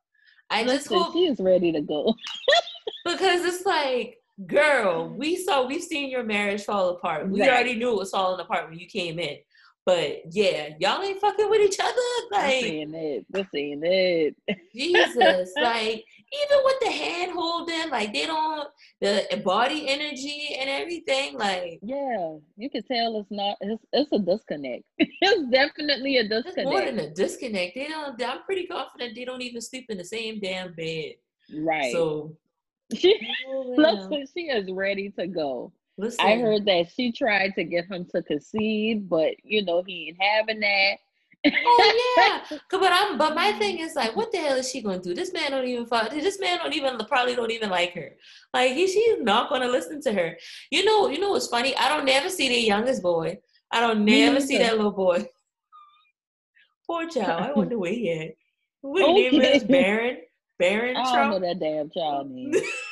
I 0.51 0.65
just 0.65 0.91
Listen, 0.91 0.99
hope 0.99 1.13
she's 1.13 1.41
ready 1.41 1.73
to 1.73 1.81
go. 1.81 2.15
because 3.05 3.45
it's 3.45 3.67
like, 3.67 4.19
girl, 4.47 5.09
we 5.09 5.37
saw 5.37 5.67
we've 5.67 5.83
seen 5.83 6.11
your 6.11 6.23
marriage 6.25 6.65
fall 6.65 6.91
apart. 6.91 7.29
We 7.29 7.41
Right. 7.41 7.51
already 7.51 7.75
knew 7.75 7.91
it 7.91 7.97
was 7.99 8.11
falling 8.11 8.41
apart 8.41 8.69
when 8.71 8.79
you 8.79 8.87
came 8.87 9.19
in. 9.19 9.37
But 9.89 10.25
yeah, 10.33 10.75
y'all 10.79 11.03
ain't 11.03 11.19
fucking 11.19 11.49
with 11.49 11.63
each 11.63 11.81
other. 11.81 11.95
Like 12.31 12.43
We're 12.43 12.61
saying 12.61 12.95
it. 12.95 13.27
We're 13.31 13.49
saying 13.55 13.81
it. 13.83 14.37
Jesus, 14.75 15.55
like 15.59 16.05
even 16.31 16.59
with 16.63 16.81
the 16.81 16.91
hand 16.91 17.33
holding, 17.33 17.89
like 17.89 18.13
they 18.13 18.27
don't 18.27 18.69
the 19.01 19.41
body 19.43 19.89
energy 19.89 20.59
and 20.61 20.69
everything. 20.69 21.39
Like 21.39 21.79
yeah, 21.81 22.37
you 22.59 22.69
can 22.69 22.83
tell 22.83 23.19
it's 23.19 23.31
not. 23.31 23.57
It's, 23.63 23.83
it's 23.95 24.13
a 24.13 24.19
disconnect. 24.19 24.85
it's 24.99 25.51
definitely 25.51 26.19
a 26.19 26.29
disconnect. 26.29 26.59
It's 26.59 26.67
more 26.67 26.85
than 26.85 26.99
a 26.99 27.09
disconnect. 27.09 27.75
They 27.75 27.89
don't. 27.89 28.23
I'm 28.23 28.43
pretty 28.43 28.67
confident 28.67 29.17
they 29.17 29.25
don't 29.25 29.41
even 29.41 29.63
sleep 29.63 29.87
in 29.89 29.97
the 29.97 30.05
same 30.05 30.39
damn 30.39 30.75
bed. 30.75 31.15
Right. 31.51 31.93
So 31.93 32.37
she, 32.95 33.19
oh, 33.49 33.75
listen, 33.75 34.27
she 34.37 34.49
is 34.49 34.71
ready 34.71 35.09
to 35.19 35.27
go. 35.27 35.73
Listen. 35.99 36.25
I 36.25 36.39
heard 36.39 36.65
that 36.67 36.91
she 36.95 37.13
tried 37.13 37.55
to 37.57 37.65
get 37.65 37.87
him 37.87 38.07
to 38.15 38.23
concede, 38.23 39.09
but 39.09 39.35
you 39.43 39.65
know 39.65 39.83
he 39.87 40.09
ain't 40.09 40.23
having 40.23 40.61
that 40.61 40.99
oh 41.47 42.43
yeah, 42.51 42.59
but 42.71 42.93
I'm 42.93 43.19
but 43.19 43.35
my 43.35 43.53
thing 43.53 43.79
is 43.79 43.95
like, 43.95 44.17
what 44.17 44.33
the 44.33 44.39
hell 44.39 44.57
is 44.57 44.71
she 44.71 44.83
gonna 44.83 45.01
do? 45.01 45.15
This 45.15 45.33
man 45.33 45.51
don't 45.51 45.67
even 45.67 45.87
follow. 45.87 46.09
This 46.11 46.41
man 46.41 46.59
don't 46.59 46.75
even 46.75 46.99
probably 47.09 47.35
don't 47.35 47.51
even 47.51 47.71
like 47.71 47.95
her. 47.95 48.11
Like 48.53 48.73
he, 48.73 48.87
she's 48.87 49.21
not 49.21 49.49
gonna 49.51 49.69
listen 49.69 50.01
to 50.03 50.13
her. 50.13 50.37
You 50.71 50.85
know, 50.85 51.09
you 51.09 51.21
know 51.21 51.31
what's 51.31 51.49
funny? 51.49 51.77
I 51.77 51.89
don't 51.89 52.05
never 52.05 52.29
see 52.29 52.49
the 52.49 52.61
youngest 52.61 53.03
boy. 53.03 53.39
I 53.71 53.81
don't 53.81 54.05
never 54.05 54.41
see 54.41 54.59
that 54.59 54.77
little 54.77 54.93
boy. 54.93 55.29
Poor 56.87 57.09
child. 57.09 57.43
I 57.43 57.53
wonder 57.53 57.79
where 57.79 57.93
he 57.93 58.11
at. 58.13 58.35
What 58.81 59.03
okay. 59.11 59.31
name 59.31 59.43
is 59.43 59.65
Barron? 59.65 60.19
Barron 60.59 60.97
I 60.97 61.15
don't 61.15 61.31
know 61.31 61.47
that 61.47 61.61
damn 61.61 61.91
child 61.91 62.31
name. 62.31 62.55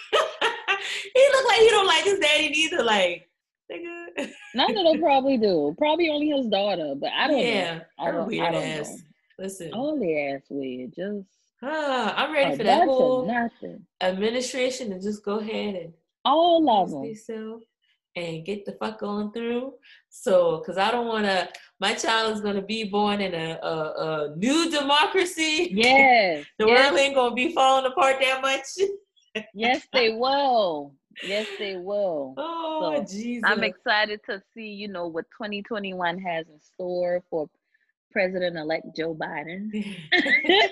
he 1.57 1.65
he 1.65 1.71
don't 1.71 1.87
like 1.87 2.05
his 2.05 2.19
daddy 2.19 2.49
neither. 2.51 2.83
Like 2.83 3.29
nigga. 3.71 4.31
None 4.55 4.77
of 4.77 4.85
them 4.85 5.01
probably 5.01 5.39
do. 5.39 5.75
Probably 5.79 6.11
only 6.11 6.29
his 6.31 6.47
daughter, 6.47 6.95
but 6.97 7.11
I 7.13 7.29
don't 7.29 7.39
yeah, 7.39 7.75
know. 7.75 7.83
I 7.99 8.11
don't, 8.11 8.27
weird 8.27 8.47
I 8.47 8.51
don't 8.53 8.63
ass. 8.63 8.91
Know. 8.91 9.45
Listen. 9.45 9.71
Only 9.75 10.19
ass 10.19 10.43
weird. 10.49 10.95
Just 10.95 11.29
ah, 11.63 12.15
I'm 12.17 12.33
ready 12.33 12.57
for 12.57 12.65
that 12.65 12.87
whole 12.87 13.27
nothing. 13.27 13.85
administration 14.01 14.91
to 14.91 15.01
just 15.01 15.25
go 15.25 15.39
ahead 15.39 15.75
and 15.75 15.93
all 16.25 16.69
of 16.71 16.91
them 16.91 17.61
and 18.17 18.45
get 18.45 18.65
the 18.65 18.73
fuck 18.73 19.03
on 19.03 19.31
through. 19.33 19.75
So, 20.09 20.59
because 20.59 20.79
I 20.79 20.91
don't 20.91 21.07
want 21.07 21.27
to, 21.27 21.49
my 21.81 21.95
child 21.95 22.35
is 22.35 22.41
going 22.41 22.57
to 22.57 22.63
be 22.63 22.85
born 22.85 23.21
in 23.21 23.35
a, 23.35 23.59
a, 23.63 24.33
a 24.33 24.37
new 24.37 24.71
democracy. 24.71 25.71
Yes. 25.73 26.47
the 26.59 26.67
yes. 26.67 26.91
world 26.91 26.99
ain't 26.99 27.15
going 27.15 27.31
to 27.31 27.35
be 27.35 27.55
falling 27.55 27.91
apart 27.91 28.17
that 28.21 28.41
much. 28.41 29.45
yes, 29.55 29.87
they 29.93 30.13
will. 30.13 30.95
Yes, 31.23 31.47
they 31.59 31.77
will. 31.77 32.35
Oh, 32.37 32.97
so 32.97 33.05
Jesus. 33.05 33.45
I'm 33.47 33.65
excited 33.65 34.21
to 34.29 34.43
see, 34.55 34.69
you 34.69 34.89
know, 34.89 35.07
what 35.07 35.25
2021 35.33 36.19
has 36.19 36.47
in 36.49 36.61
store 36.61 37.23
for 37.31 37.49
President 38.13 38.57
elect 38.57 38.87
Joe 38.97 39.15
Biden. 39.15 39.73
and 40.13 40.71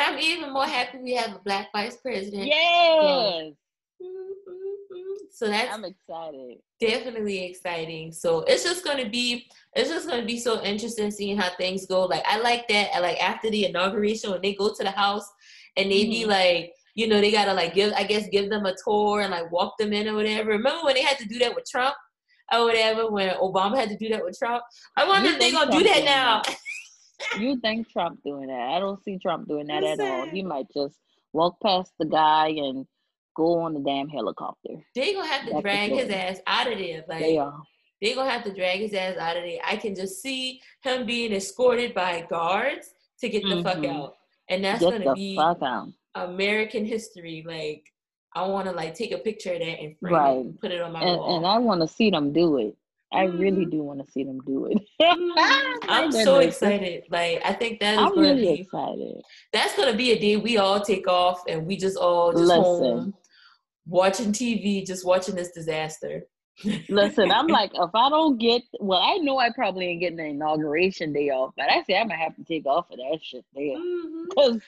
I'm 0.00 0.18
even 0.18 0.52
more 0.52 0.66
happy 0.66 0.98
we 0.98 1.14
have 1.14 1.36
a 1.36 1.40
black 1.40 1.68
vice 1.72 1.96
president. 1.96 2.46
Yes. 2.46 3.52
So 5.32 5.48
that's 5.48 5.72
I'm 5.72 5.84
excited. 5.84 6.58
Definitely 6.80 7.44
exciting. 7.44 8.12
So 8.12 8.40
it's 8.40 8.64
just 8.64 8.84
gonna 8.84 9.08
be 9.08 9.46
it's 9.74 9.88
just 9.88 10.08
gonna 10.08 10.26
be 10.26 10.38
so 10.38 10.62
interesting 10.62 11.10
seeing 11.10 11.38
how 11.38 11.50
things 11.56 11.86
go. 11.86 12.04
Like 12.04 12.24
I 12.26 12.40
like 12.40 12.68
that. 12.68 12.94
I 12.94 12.98
like 12.98 13.22
after 13.22 13.48
the 13.48 13.64
inauguration 13.64 14.32
when 14.32 14.42
they 14.42 14.54
go 14.54 14.74
to 14.74 14.84
the 14.84 14.90
house 14.90 15.26
and 15.76 15.90
they 15.90 16.02
mm-hmm. 16.02 16.10
be 16.10 16.24
like 16.26 16.74
you 16.94 17.08
know, 17.08 17.20
they 17.20 17.30
gotta 17.30 17.54
like 17.54 17.74
give, 17.74 17.92
I 17.94 18.04
guess, 18.04 18.28
give 18.28 18.50
them 18.50 18.66
a 18.66 18.74
tour 18.84 19.20
and 19.20 19.30
like 19.30 19.50
walk 19.50 19.78
them 19.78 19.92
in 19.92 20.08
or 20.08 20.14
whatever. 20.14 20.50
Remember 20.50 20.84
when 20.84 20.94
they 20.94 21.02
had 21.02 21.18
to 21.18 21.26
do 21.26 21.38
that 21.38 21.54
with 21.54 21.64
Trump 21.70 21.94
or 22.52 22.64
whatever? 22.64 23.10
When 23.10 23.30
Obama 23.36 23.76
had 23.76 23.88
to 23.90 23.96
do 23.96 24.08
that 24.10 24.24
with 24.24 24.38
Trump, 24.38 24.62
I 24.96 25.06
wonder 25.06 25.28
you 25.28 25.34
if 25.34 25.40
they 25.40 25.52
gonna 25.52 25.70
Trump 25.70 25.82
do 25.82 25.88
that 25.88 26.04
now. 26.04 26.42
you 27.38 27.58
think 27.60 27.88
Trump 27.90 28.20
doing 28.24 28.48
that? 28.48 28.74
I 28.74 28.80
don't 28.80 29.02
see 29.02 29.18
Trump 29.18 29.48
doing 29.48 29.66
that 29.66 29.84
at 29.84 30.00
all. 30.00 30.26
He 30.26 30.42
might 30.42 30.66
just 30.74 30.96
walk 31.32 31.60
past 31.62 31.92
the 31.98 32.06
guy 32.06 32.48
and 32.48 32.86
go 33.36 33.60
on 33.60 33.74
the 33.74 33.80
damn 33.80 34.08
helicopter. 34.08 34.84
They 34.94 35.14
gonna 35.14 35.26
have 35.26 35.46
to 35.46 35.52
That's 35.52 35.62
drag 35.62 35.90
his 35.92 36.10
ass 36.10 36.40
out 36.46 36.70
of 36.70 36.78
there. 36.78 37.04
Like 37.08 37.20
they 37.20 37.38
are. 37.38 37.62
They 38.00 38.14
gonna 38.14 38.30
have 38.30 38.44
to 38.44 38.54
drag 38.54 38.80
his 38.80 38.94
ass 38.94 39.16
out 39.16 39.36
of 39.36 39.42
there. 39.42 39.60
I 39.64 39.76
can 39.76 39.94
just 39.94 40.22
see 40.22 40.60
him 40.82 41.06
being 41.06 41.32
escorted 41.32 41.94
by 41.94 42.26
guards 42.28 42.94
to 43.20 43.28
get 43.28 43.42
the 43.42 43.56
mm-hmm. 43.56 43.62
fuck 43.62 43.84
out, 43.84 44.14
and 44.48 44.64
that's 44.64 44.80
get 44.80 45.04
gonna 45.04 45.14
be 45.14 45.36
fuck 45.36 45.62
out. 45.62 45.88
American 46.14 46.84
history. 46.84 47.44
Like 47.46 47.84
I 48.34 48.46
want 48.46 48.66
to 48.66 48.72
like 48.72 48.94
take 48.94 49.12
a 49.12 49.18
picture 49.18 49.52
of 49.52 49.60
that 49.60 49.80
and 49.80 49.98
frame 49.98 50.14
right. 50.14 50.36
it 50.36 50.40
and 50.40 50.60
put 50.60 50.70
it 50.70 50.80
on 50.80 50.92
my 50.92 51.00
and, 51.00 51.18
wall. 51.18 51.36
And 51.36 51.46
I 51.46 51.58
want 51.58 51.80
to 51.80 51.88
see 51.88 52.10
them 52.10 52.32
do 52.32 52.58
it. 52.58 52.76
I 53.12 53.26
mm. 53.26 53.40
really 53.40 53.62
mm-hmm. 53.62 53.70
do 53.70 53.82
want 53.82 54.04
to 54.04 54.12
see 54.12 54.22
them 54.22 54.40
do 54.46 54.66
it. 54.66 54.78
Mm-hmm. 55.00 55.90
I'm 55.90 56.12
so 56.12 56.38
excited. 56.38 57.04
Like 57.10 57.40
I 57.44 57.52
think 57.52 57.80
that 57.80 57.94
is 57.94 58.00
I'm 58.00 58.18
really 58.18 58.42
be, 58.42 58.60
excited. 58.60 59.22
That's 59.52 59.74
gonna 59.76 59.96
be 59.96 60.12
a 60.12 60.18
day 60.18 60.36
we 60.36 60.58
all 60.58 60.80
take 60.80 61.08
off 61.08 61.42
and 61.48 61.66
we 61.66 61.76
just 61.76 61.96
all 61.96 62.32
just 62.32 62.44
Listen. 62.44 62.62
home 62.62 63.14
watching 63.86 64.32
TV, 64.32 64.86
just 64.86 65.04
watching 65.04 65.34
this 65.34 65.50
disaster. 65.50 66.24
Listen, 66.88 67.30
I'm 67.30 67.46
like, 67.48 67.72
if 67.74 67.90
I 67.94 68.08
don't 68.08 68.38
get, 68.38 68.62
well, 68.78 69.00
I 69.00 69.16
know 69.18 69.38
I 69.38 69.50
probably 69.52 69.86
ain't 69.86 70.00
getting 70.00 70.18
the 70.18 70.26
inauguration 70.26 71.12
day 71.12 71.30
off, 71.30 71.54
but 71.56 71.70
I 71.70 71.82
say 71.82 71.98
I'm 71.98 72.08
gonna 72.08 72.20
have 72.20 72.36
to 72.36 72.44
take 72.44 72.66
off 72.66 72.90
of 72.90 72.98
that 72.98 73.18
shit 73.22 73.44
there 73.54 73.76
because 74.28 74.56
mm-hmm. 74.56 74.58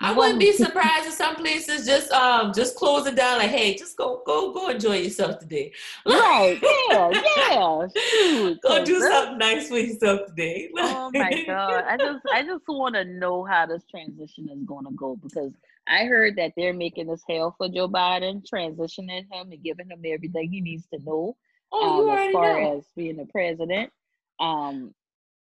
I 0.00 0.12
wouldn't 0.12 0.38
be 0.38 0.52
surprised 0.52 1.06
if 1.06 1.14
some 1.14 1.34
places 1.34 1.84
just 1.84 2.12
um 2.12 2.52
just 2.52 2.76
close 2.76 3.06
it 3.06 3.16
down 3.16 3.38
like, 3.38 3.50
hey, 3.50 3.76
just 3.76 3.96
go 3.96 4.22
go 4.24 4.52
go 4.52 4.68
enjoy 4.68 4.96
yourself 4.96 5.38
today. 5.38 5.72
Right? 6.06 6.58
Yeah, 6.90 7.10
yeah. 7.36 7.86
Shoot, 7.96 8.60
go 8.62 8.84
do 8.84 9.00
something 9.00 9.38
nice 9.38 9.68
for 9.68 9.78
yourself 9.78 10.26
today. 10.28 10.70
oh 10.76 11.10
my 11.12 11.44
god! 11.46 11.84
I 11.88 11.96
just 11.96 12.24
I 12.32 12.42
just 12.44 12.64
want 12.68 12.94
to 12.94 13.04
know 13.04 13.44
how 13.44 13.66
this 13.66 13.84
transition 13.90 14.48
is 14.50 14.62
going 14.64 14.84
to 14.84 14.92
go 14.92 15.16
because 15.16 15.52
I 15.88 16.04
heard 16.04 16.36
that 16.36 16.52
they're 16.56 16.74
making 16.74 17.08
this 17.08 17.22
hell 17.28 17.54
for 17.56 17.68
Joe 17.68 17.88
Biden, 17.88 18.42
transitioning 18.48 19.26
him 19.32 19.52
and 19.52 19.62
giving 19.62 19.88
him 19.88 20.02
everything 20.04 20.50
he 20.50 20.60
needs 20.60 20.86
to 20.92 21.02
know. 21.02 21.36
Oh, 21.72 22.10
um, 22.10 22.18
as 22.18 22.32
far 22.32 22.60
know. 22.60 22.78
as 22.78 22.84
being 22.96 23.16
the 23.16 23.26
president. 23.26 23.90
Um, 24.38 24.94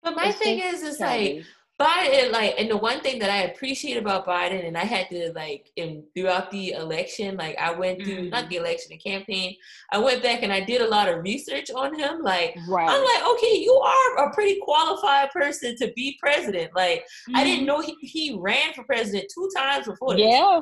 but 0.03 0.17
my 0.17 0.33
thing 0.33 0.61
is, 0.61 0.83
is 0.83 1.01
like 1.01 1.45
Biden, 1.83 2.31
like, 2.31 2.55
and 2.59 2.71
the 2.71 2.77
one 2.77 3.01
thing 3.01 3.19
that 3.19 3.31
I 3.31 3.43
appreciate 3.43 3.97
about 3.97 4.27
Biden, 4.27 4.67
and 4.67 4.79
I 4.79 4.85
had 4.85 5.09
to 5.11 5.33
like, 5.35 5.71
in 5.77 6.05
throughout 6.15 6.51
the 6.51 6.73
election, 6.73 7.37
like, 7.37 7.57
I 7.59 7.73
went 7.73 8.05
through 8.05 8.17
mm-hmm. 8.17 8.29
not 8.29 8.49
the 8.49 8.57
election, 8.57 8.91
the 8.91 8.99
campaign. 8.99 9.57
I 9.93 9.99
went 9.99 10.23
back 10.23 10.43
and 10.43 10.53
I 10.53 10.61
did 10.61 10.81
a 10.81 10.87
lot 10.87 11.09
of 11.09 11.23
research 11.23 11.71
on 11.75 11.99
him. 11.99 12.23
Like, 12.23 12.57
right. 12.69 12.89
I'm 12.89 13.03
like, 13.03 13.35
okay, 13.35 13.57
you 13.57 13.75
are 13.75 14.27
a 14.27 14.33
pretty 14.33 14.61
qualified 14.63 15.31
person 15.31 15.75
to 15.79 15.93
be 15.97 16.17
president. 16.21 16.71
Like, 16.77 17.01
mm-hmm. 17.01 17.37
I 17.37 17.45
didn't 17.45 17.67
know 17.67 17.81
he, 17.81 17.97
he 18.01 18.39
ran 18.39 18.73
for 18.75 18.85
president 18.85 19.33
two 19.35 19.51
times 19.57 19.87
before. 19.87 20.15
This. 20.15 20.27
Yeah, 20.27 20.61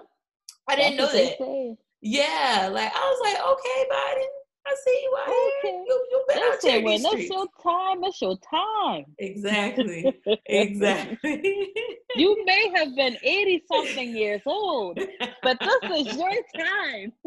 I 0.68 0.76
didn't 0.76 0.96
That's 0.96 1.12
know 1.14 1.18
that. 1.18 1.76
Yeah, 2.02 2.70
like 2.72 2.90
I 2.94 2.98
was 2.98 3.20
like, 3.22 3.38
okay, 3.52 3.80
Biden, 3.92 4.30
I 4.66 4.76
see 4.84 5.00
you 5.02 5.16
out 5.18 5.28
okay. 5.28 5.40
here. 5.62 5.84
You, 5.86 6.06
you 6.10 6.24
been 6.28 6.36
that's 6.38 6.64
out 6.64 6.82
when 6.82 7.02
that's 7.02 7.28
your 7.28 7.46
time. 7.62 8.00
That's 8.02 8.20
your 8.20 8.36
time. 8.38 9.04
Exactly. 9.18 10.20
exactly. 10.46 11.72
you 12.16 12.44
may 12.44 12.70
have 12.76 12.94
been 12.94 13.16
80 13.22 13.62
something 13.72 14.16
years 14.16 14.42
old, 14.46 14.98
but 15.42 15.58
this 15.60 16.06
is 16.06 16.16
your 16.16 16.32
time. 16.56 17.12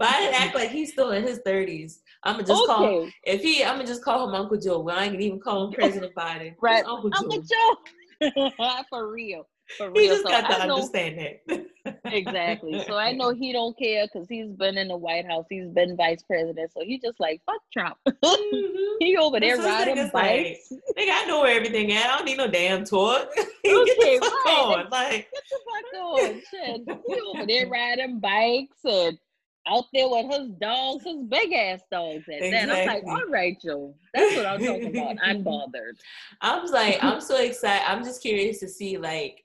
Biden 0.00 0.32
act 0.32 0.54
like 0.54 0.70
he's 0.70 0.92
still 0.92 1.12
in 1.12 1.22
his 1.22 1.40
30s. 1.46 1.98
I'm 2.22 2.36
gonna 2.36 2.46
just 2.46 2.62
okay. 2.62 2.72
call 2.72 3.02
him, 3.02 3.12
if 3.24 3.42
he 3.42 3.62
I'm 3.62 3.76
gonna 3.76 3.86
just 3.86 4.02
call 4.02 4.28
him 4.28 4.34
Uncle 4.34 4.58
Joe. 4.58 4.80
Well, 4.80 4.96
I 4.96 5.04
ain't 5.04 5.12
gonna 5.12 5.24
even 5.24 5.40
call 5.40 5.66
him 5.66 5.72
President 5.74 6.14
Biden. 6.14 6.54
Right. 6.60 6.84
Uncle 6.84 7.10
Joe. 7.10 7.18
Uncle 7.18 7.42
Joe. 7.42 8.50
For 8.88 9.12
real. 9.12 9.46
For 9.78 9.90
real. 9.90 10.02
He 10.02 10.08
just 10.08 10.22
so 10.22 10.30
got 10.30 10.48
to 10.48 10.60
understand 10.62 11.18
that. 11.18 11.66
exactly. 12.04 12.84
So 12.92 12.96
I 12.96 13.12
know 13.12 13.32
he 13.32 13.52
don't 13.52 13.78
care 13.78 14.06
because 14.06 14.28
he's 14.28 14.50
been 14.50 14.76
in 14.76 14.88
the 14.88 14.96
White 14.96 15.26
House. 15.26 15.46
He's 15.48 15.68
been 15.68 15.96
vice 15.96 16.22
president. 16.22 16.72
So 16.72 16.80
he 16.84 16.98
just 16.98 17.18
like 17.20 17.40
fuck 17.46 17.60
Trump. 17.72 17.96
Mm-hmm. 18.22 18.96
he 19.00 19.16
over 19.16 19.40
there 19.40 19.58
riding 19.58 20.10
bikes. 20.12 20.12
Like, 20.14 20.80
nigga, 20.98 21.10
I 21.10 21.24
know 21.26 21.40
where 21.40 21.56
everything 21.56 21.92
at. 21.92 22.06
I 22.06 22.16
don't 22.16 22.24
need 22.24 22.38
no 22.38 22.48
damn 22.48 22.84
tour. 22.84 23.18
okay, 23.18 23.44
get 23.64 24.20
the 24.20 24.20
fuck 24.20 24.44
right. 24.44 24.84
on. 24.84 24.90
Like 24.90 25.28
get 25.32 25.42
the 25.50 25.58
fuck 25.66 26.02
on. 26.02 26.42
Shit. 26.50 27.02
He 27.06 27.20
over 27.20 27.46
there 27.46 27.68
riding 27.68 28.20
bikes 28.20 28.78
and 28.84 29.18
out 29.66 29.84
there 29.92 30.08
with 30.08 30.26
his 30.26 30.48
dogs, 30.60 31.04
his 31.04 31.24
big 31.28 31.52
ass 31.52 31.80
dogs 31.90 32.24
at 32.28 32.42
exactly. 32.42 32.50
that. 32.50 32.70
I'm 32.70 32.86
like, 32.86 33.04
all 33.06 33.30
right, 33.30 33.60
Joe. 33.60 33.94
That's 34.14 34.36
what 34.36 34.46
I'm 34.46 34.64
talking 34.64 34.96
about. 34.96 35.16
I'm 35.22 35.42
bothered. 35.42 35.96
I 36.40 36.58
was 36.58 36.70
like, 36.70 37.02
I'm 37.02 37.20
so 37.20 37.40
excited. 37.40 37.88
I'm 37.88 38.04
just 38.04 38.22
curious 38.22 38.58
to 38.60 38.68
see 38.68 38.98
like 38.98 39.44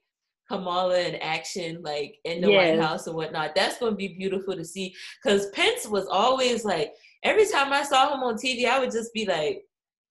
Kamala 0.50 1.00
in 1.00 1.16
action, 1.16 1.82
like 1.84 2.20
in 2.24 2.42
the 2.42 2.52
yes. 2.52 2.78
White 2.78 2.86
House 2.86 3.08
and 3.08 3.16
whatnot. 3.16 3.56
That's 3.56 3.78
going 3.78 3.94
to 3.94 3.98
be 3.98 4.10
beautiful 4.10 4.56
to 4.56 4.66
see. 4.66 4.96
Because 5.22 5.50
Pence 5.50 5.88
was 5.88 6.08
always 6.08 6.64
like, 6.64 6.94
every 7.24 7.48
time 7.48 7.74
I 7.74 7.84
saw 7.84 8.14
him 8.14 8.24
on 8.24 8.36
TV, 8.36 8.66
I 8.66 8.80
would 8.80 8.92
just 8.92 9.14
be 9.14 9.26
like, 9.26 9.64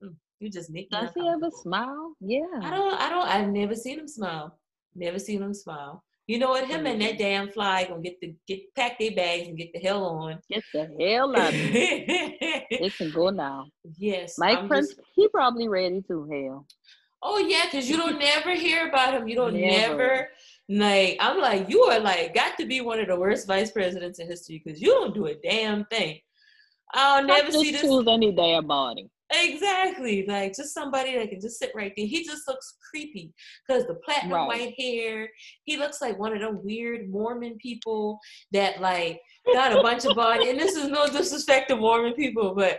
mm, 0.03 0.15
"You 0.41 0.51
just 0.51 0.71
make 0.71 0.91
Does 0.91 1.11
he 1.15 1.27
ever 1.27 1.51
smile? 1.51 2.15
Yeah. 2.21 2.41
I 2.63 2.71
don't. 2.71 3.01
I 3.01 3.09
don't. 3.09 3.29
I've 3.29 3.49
never 3.49 3.75
seen 3.75 3.99
him 3.99 4.09
smile. 4.09 4.59
Never 4.95 5.19
seen 5.19 5.43
him 5.43 5.55
smile. 5.55 6.03
You 6.27 6.41
know 6.41 6.49
what? 6.49 6.65
Him 6.65 6.79
mm-hmm. 6.79 6.87
and 6.87 7.03
that 7.03 7.19
damn 7.19 7.51
fly 7.51 7.85
gonna 7.85 8.03
get 8.03 8.21
the 8.21 8.35
get 8.49 8.75
pack 8.75 8.99
their 8.99 9.13
bags 9.13 9.47
and 9.47 9.57
get 9.57 9.73
the 9.73 9.79
hell 9.79 10.05
on. 10.05 10.41
Get 10.51 10.65
the 10.75 10.91
hell 10.99 11.37
out 11.37 11.49
of 11.49 11.55
here. 11.55 11.95
it 12.71 12.97
can 12.97 13.13
go 13.13 13.31
now. 13.31 13.67
Yes. 13.97 14.35
Mike 14.37 14.59
I'm 14.59 14.69
Prince, 14.69 14.89
just, 14.89 15.01
he 15.15 15.29
probably 15.29 15.69
ready 15.69 16.03
to 16.09 16.29
hell. 16.29 16.67
Oh 17.29 17.39
yeah, 17.39 17.65
because 17.65 17.91
you 17.91 17.97
don't 17.97 18.21
never 18.21 18.55
hear 18.55 18.87
about 18.89 19.15
him. 19.15 19.27
You 19.27 19.35
don't 19.35 19.55
never. 19.55 19.97
never. 19.97 20.29
Like 20.69 21.17
I'm 21.19 21.41
like, 21.41 21.69
you 21.69 21.83
are 21.83 21.99
like 21.99 22.35
got 22.35 22.57
to 22.59 22.67
be 22.67 22.81
one 22.81 23.01
of 23.01 23.09
the 23.09 23.19
worst 23.19 23.49
vice 23.49 23.73
presidents 23.73 24.21
in 24.21 24.29
history 24.29 24.63
because 24.65 24.81
you 24.81 24.91
don't 24.93 25.13
do 25.13 25.27
a 25.27 25.35
damn 25.35 25.85
thing. 25.87 26.21
I'll 26.95 27.25
never 27.25 27.51
see 27.51 27.73
this. 27.73 27.81
Choose 27.81 28.07
any 28.09 28.33
damn 28.33 28.69
body. 28.69 29.11
Exactly, 29.33 30.25
like 30.29 30.55
just 30.55 30.73
somebody 30.73 31.17
that 31.17 31.29
can 31.29 31.41
just 31.41 31.59
sit 31.59 31.73
right 31.75 31.93
there. 31.97 32.07
He 32.07 32.25
just 32.25 32.47
looks 32.47 32.77
creepy 32.91 33.33
because 33.67 33.85
the 33.87 33.97
platinum 34.05 34.33
right. 34.33 34.47
white 34.47 34.75
hair. 34.79 35.29
He 35.65 35.77
looks 35.77 36.01
like 36.01 36.17
one 36.17 36.33
of 36.33 36.39
them 36.39 36.61
weird 36.63 37.11
Mormon 37.11 37.59
people 37.59 38.21
that 38.53 38.81
like 38.81 39.21
got 39.53 39.77
a 39.77 39.83
bunch 39.83 40.05
of 40.05 40.15
body. 40.15 40.51
And 40.51 40.61
this 40.61 40.77
is 40.77 40.89
no 40.89 41.09
disrespect 41.09 41.71
to 41.71 41.77
Mormon 41.77 42.15
people, 42.15 42.55
but 42.55 42.79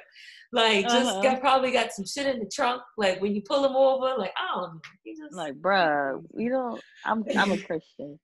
like 0.53 0.85
just 0.85 1.11
uh-huh. 1.11 1.21
got 1.21 1.41
probably 1.41 1.71
got 1.71 1.91
some 1.91 2.05
shit 2.05 2.27
in 2.27 2.39
the 2.39 2.49
trunk. 2.53 2.81
Like 2.97 3.21
when 3.21 3.35
you 3.35 3.41
pull 3.41 3.65
him 3.65 3.75
over, 3.75 4.15
like 4.17 4.33
I 4.37 4.55
don't 4.55 4.75
know. 4.75 4.81
He 5.03 5.15
just 5.15 5.33
like, 5.33 5.55
bruh, 5.55 6.23
you 6.37 6.49
know, 6.49 6.79
I'm 7.05 7.25
I'm 7.37 7.51
a 7.51 7.57
Christian. 7.63 8.19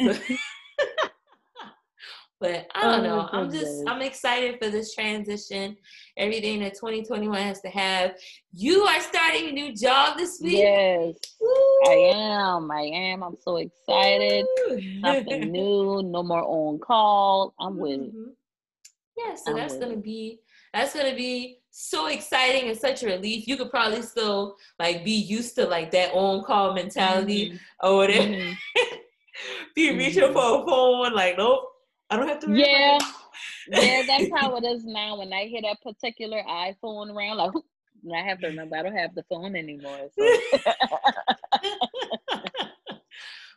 so, 0.00 0.14
but 2.40 2.66
I 2.74 2.82
don't 2.82 3.00
oh, 3.00 3.02
know. 3.02 3.28
I'm 3.32 3.50
just 3.50 3.82
I'm 3.86 4.00
excited 4.00 4.58
for 4.62 4.70
this 4.70 4.94
transition. 4.94 5.76
Everything 6.16 6.60
that 6.60 6.74
2021 6.74 7.36
has 7.36 7.60
to 7.60 7.68
have. 7.68 8.14
You 8.52 8.84
are 8.84 9.00
starting 9.00 9.50
a 9.50 9.52
new 9.52 9.74
job 9.74 10.16
this 10.16 10.40
week. 10.42 10.58
Yes, 10.58 11.14
Woo! 11.38 11.48
I 11.86 12.12
am. 12.14 12.70
I 12.70 12.80
am. 12.80 13.22
I'm 13.22 13.36
so 13.40 13.56
excited. 13.56 14.46
Something 15.04 15.52
new. 15.52 16.02
No 16.02 16.22
more 16.22 16.44
on 16.44 16.78
call. 16.78 17.52
I'm 17.60 17.76
with 17.76 18.00
it. 18.00 18.14
Mm-hmm. 18.14 18.30
Yeah, 19.18 19.34
so 19.34 19.50
I'm 19.50 19.56
that's 19.56 19.76
gonna 19.76 19.92
it. 19.94 20.02
be 20.02 20.40
that's 20.72 20.94
gonna 20.94 21.14
be 21.14 21.58
so 21.70 22.06
exciting 22.08 22.68
and 22.68 22.78
such 22.78 23.02
a 23.02 23.06
relief. 23.06 23.46
You 23.46 23.56
could 23.56 23.70
probably 23.70 24.02
still 24.02 24.56
like 24.78 25.04
be 25.04 25.12
used 25.12 25.54
to 25.56 25.66
like 25.66 25.90
that 25.92 26.12
on 26.12 26.44
call 26.44 26.74
mentality 26.74 27.50
mm-hmm. 27.50 27.86
or 27.86 27.96
whatever. 27.96 28.26
Mm-hmm. 28.26 28.96
be 29.74 29.96
reaching 29.96 30.22
mm-hmm. 30.24 30.32
for 30.32 30.62
a 30.62 30.66
phone, 30.66 31.14
like 31.14 31.38
nope 31.38 31.64
I 32.10 32.16
don't 32.16 32.28
have 32.28 32.40
to. 32.40 32.50
Yeah, 32.50 32.98
yeah, 33.68 34.02
that's 34.06 34.30
how 34.36 34.56
it 34.56 34.64
is 34.64 34.84
now. 34.84 35.18
When 35.18 35.32
I 35.32 35.44
hear 35.44 35.62
that 35.62 35.82
particular 35.82 36.42
iPhone 36.48 37.14
around, 37.14 37.36
like 37.36 37.52
I 38.14 38.26
have 38.26 38.40
to 38.40 38.48
remember 38.48 38.76
I 38.76 38.82
don't 38.82 38.96
have 38.96 39.14
the 39.14 39.24
phone 39.24 39.54
anymore. 39.56 40.08
So. 40.18 40.38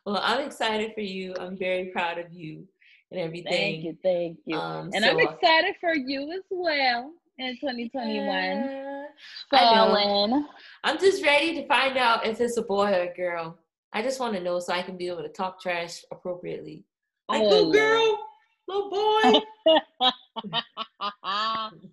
well, 0.06 0.20
I'm 0.22 0.46
excited 0.46 0.94
for 0.94 1.02
you. 1.02 1.34
I'm 1.40 1.58
very 1.58 1.86
proud 1.86 2.18
of 2.18 2.32
you 2.34 2.68
and 3.12 3.20
everything. 3.20 3.52
Thank 3.52 3.84
you, 3.84 3.98
thank 4.02 4.40
you. 4.46 4.58
Um, 4.58 4.90
and 4.94 5.04
so, 5.04 5.12
I'm 5.12 5.20
excited 5.20 5.76
for 5.80 5.94
you 5.94 6.32
as 6.32 6.44
well 6.50 7.12
in 7.38 7.56
2021. 7.60 8.26
Yeah, 8.26 9.06
I 9.52 9.58
I'm 10.84 11.00
just 11.00 11.24
ready 11.24 11.56
to 11.56 11.68
find 11.68 11.98
out 11.98 12.26
if 12.26 12.40
it's 12.40 12.58
a 12.58 12.62
boy 12.62 12.92
or 12.92 13.02
a 13.02 13.14
girl. 13.14 13.58
I 13.94 14.02
just 14.02 14.20
want 14.20 14.36
to 14.36 14.42
know 14.42 14.60
so 14.60 14.74
I 14.74 14.82
can 14.82 14.98
be 14.98 15.08
able 15.08 15.24
to 15.24 15.30
talk 15.30 15.62
trash 15.62 16.04
appropriately. 16.12 16.86
Like, 17.28 17.42
oh, 17.44 17.72
girl, 17.72 18.18
little 18.68 18.90
boy. 18.90 19.40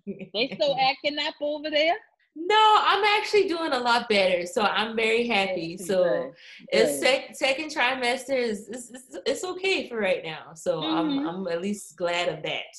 they 0.33 0.51
still 0.55 0.77
acting 0.79 1.19
up 1.19 1.35
over 1.41 1.69
there? 1.69 1.95
No, 2.35 2.75
I'm 2.79 3.03
actually 3.03 3.47
doing 3.47 3.73
a 3.73 3.79
lot 3.79 4.07
better, 4.07 4.45
so 4.45 4.61
I'm 4.61 4.95
very 4.95 5.27
happy. 5.27 5.77
So 5.77 6.03
Good. 6.03 6.31
it's 6.69 6.99
sec- 6.99 7.35
second 7.35 7.69
trimester 7.69 8.37
is 8.37 8.69
it's, 8.69 8.91
it's, 9.25 9.43
okay 9.43 9.89
for 9.89 9.97
right 9.97 10.23
now. 10.23 10.53
So 10.53 10.81
mm-hmm. 10.81 11.19
I'm 11.19 11.27
I'm 11.27 11.47
at 11.47 11.61
least 11.61 11.97
glad 11.97 12.29
of 12.29 12.43
that. 12.43 12.75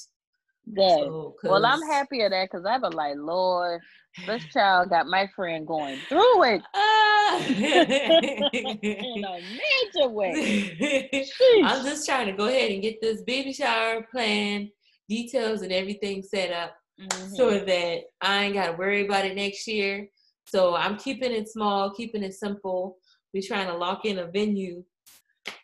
Good. 0.74 1.04
So, 1.04 1.36
well, 1.42 1.66
I'm 1.66 1.82
happy 1.82 2.22
of 2.22 2.30
that 2.30 2.48
because 2.50 2.64
I've 2.64 2.80
been 2.80 2.92
like, 2.92 3.16
Lord, 3.16 3.80
this 4.26 4.44
child 4.52 4.90
got 4.90 5.06
my 5.06 5.28
friend 5.34 5.66
going 5.66 5.98
through 6.08 6.42
it 6.44 6.62
uh, 6.74 7.42
in 8.82 9.24
a 9.24 9.40
major 9.40 10.08
way. 10.08 11.08
I'm 11.64 11.84
just 11.84 12.06
trying 12.06 12.26
to 12.26 12.32
go 12.32 12.46
ahead 12.46 12.70
and 12.70 12.82
get 12.82 13.00
this 13.00 13.22
baby 13.22 13.52
shower 13.52 14.06
plan, 14.10 14.70
details, 15.08 15.62
and 15.62 15.72
everything 15.72 16.22
set 16.22 16.52
up 16.52 16.74
mm-hmm. 17.00 17.34
so 17.34 17.50
that 17.58 18.00
I 18.20 18.44
ain't 18.44 18.54
got 18.54 18.66
to 18.66 18.72
worry 18.72 19.06
about 19.06 19.24
it 19.24 19.36
next 19.36 19.66
year. 19.66 20.08
So 20.46 20.74
I'm 20.74 20.96
keeping 20.96 21.32
it 21.32 21.48
small, 21.48 21.94
keeping 21.94 22.22
it 22.22 22.34
simple. 22.34 22.98
We're 23.32 23.42
trying 23.46 23.68
to 23.68 23.76
lock 23.76 24.04
in 24.04 24.18
a 24.18 24.26
venue. 24.26 24.84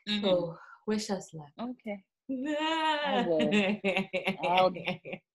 Mm-hmm. 0.08 0.24
So 0.24 0.58
wish 0.86 1.10
us 1.10 1.34
luck. 1.34 1.50
Okay. 1.60 2.02
I 2.30 3.24
will. 3.26 3.40
I'll, 4.48 4.70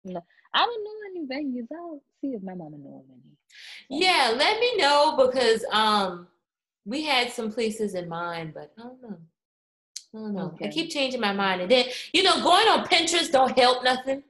no, 0.04 0.24
I 0.54 0.66
don't 0.66 0.84
know 0.84 0.92
any 1.10 1.26
venues. 1.28 1.68
I'll 1.72 2.02
see 2.22 2.30
if 2.30 2.42
my 2.42 2.56
mama 2.56 2.78
knows 2.78 3.04
any. 3.12 4.02
Yeah, 4.02 4.34
let 4.36 4.60
me 4.60 4.78
know 4.78 5.18
because 5.18 5.64
um 5.72 6.28
we 6.86 7.04
had 7.04 7.32
some 7.32 7.52
places 7.52 7.94
in 7.94 8.10
mind, 8.10 8.54
but 8.54 8.72
I 8.78 8.84
don't 8.84 9.02
know. 9.02 9.18
I 10.16 10.18
don't 10.18 10.34
know. 10.34 10.46
Okay. 10.54 10.68
I 10.68 10.72
keep 10.72 10.90
changing 10.90 11.22
my 11.22 11.34
mind, 11.34 11.62
and 11.62 11.72
then 11.72 11.86
you 12.14 12.24
know, 12.24 12.42
going 12.42 12.68
on 12.68 12.88
Pinterest 12.88 13.32
don't 13.32 13.58
help 13.58 13.84
nothing 13.84 14.24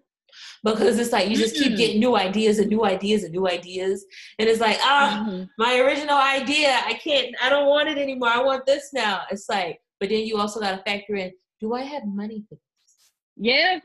because 0.64 1.00
it's 1.00 1.12
like 1.12 1.30
you 1.30 1.36
just 1.36 1.56
keep 1.56 1.78
getting 1.78 2.00
new 2.00 2.16
ideas 2.16 2.60
and 2.60 2.70
new 2.70 2.86
ideas 2.86 3.24
and 3.24 3.32
new 3.32 3.48
ideas, 3.48 4.06
and 4.38 4.50
it's 4.50 4.62
like 4.62 4.78
ah, 4.82 5.26
mm-hmm. 5.28 5.44
my 5.58 5.80
original 5.80 6.18
idea, 6.18 6.80
I 6.86 6.94
can't, 6.94 7.36
I 7.42 7.50
don't 7.50 7.68
want 7.68 7.90
it 7.90 7.98
anymore. 7.98 8.30
I 8.30 8.44
want 8.44 8.66
this 8.66 8.90
now. 8.94 9.22
It's 9.32 9.48
like, 9.50 9.80
but 10.00 10.10
then 10.10 10.26
you 10.26 10.38
also 10.38 10.60
got 10.60 10.72
to 10.72 10.84
factor 10.84 11.16
in 11.16 11.32
do 11.60 11.74
I 11.74 11.82
have 11.82 12.06
money 12.06 12.46
for 12.48 12.56
this? 12.56 13.12
Yeah. 13.36 13.80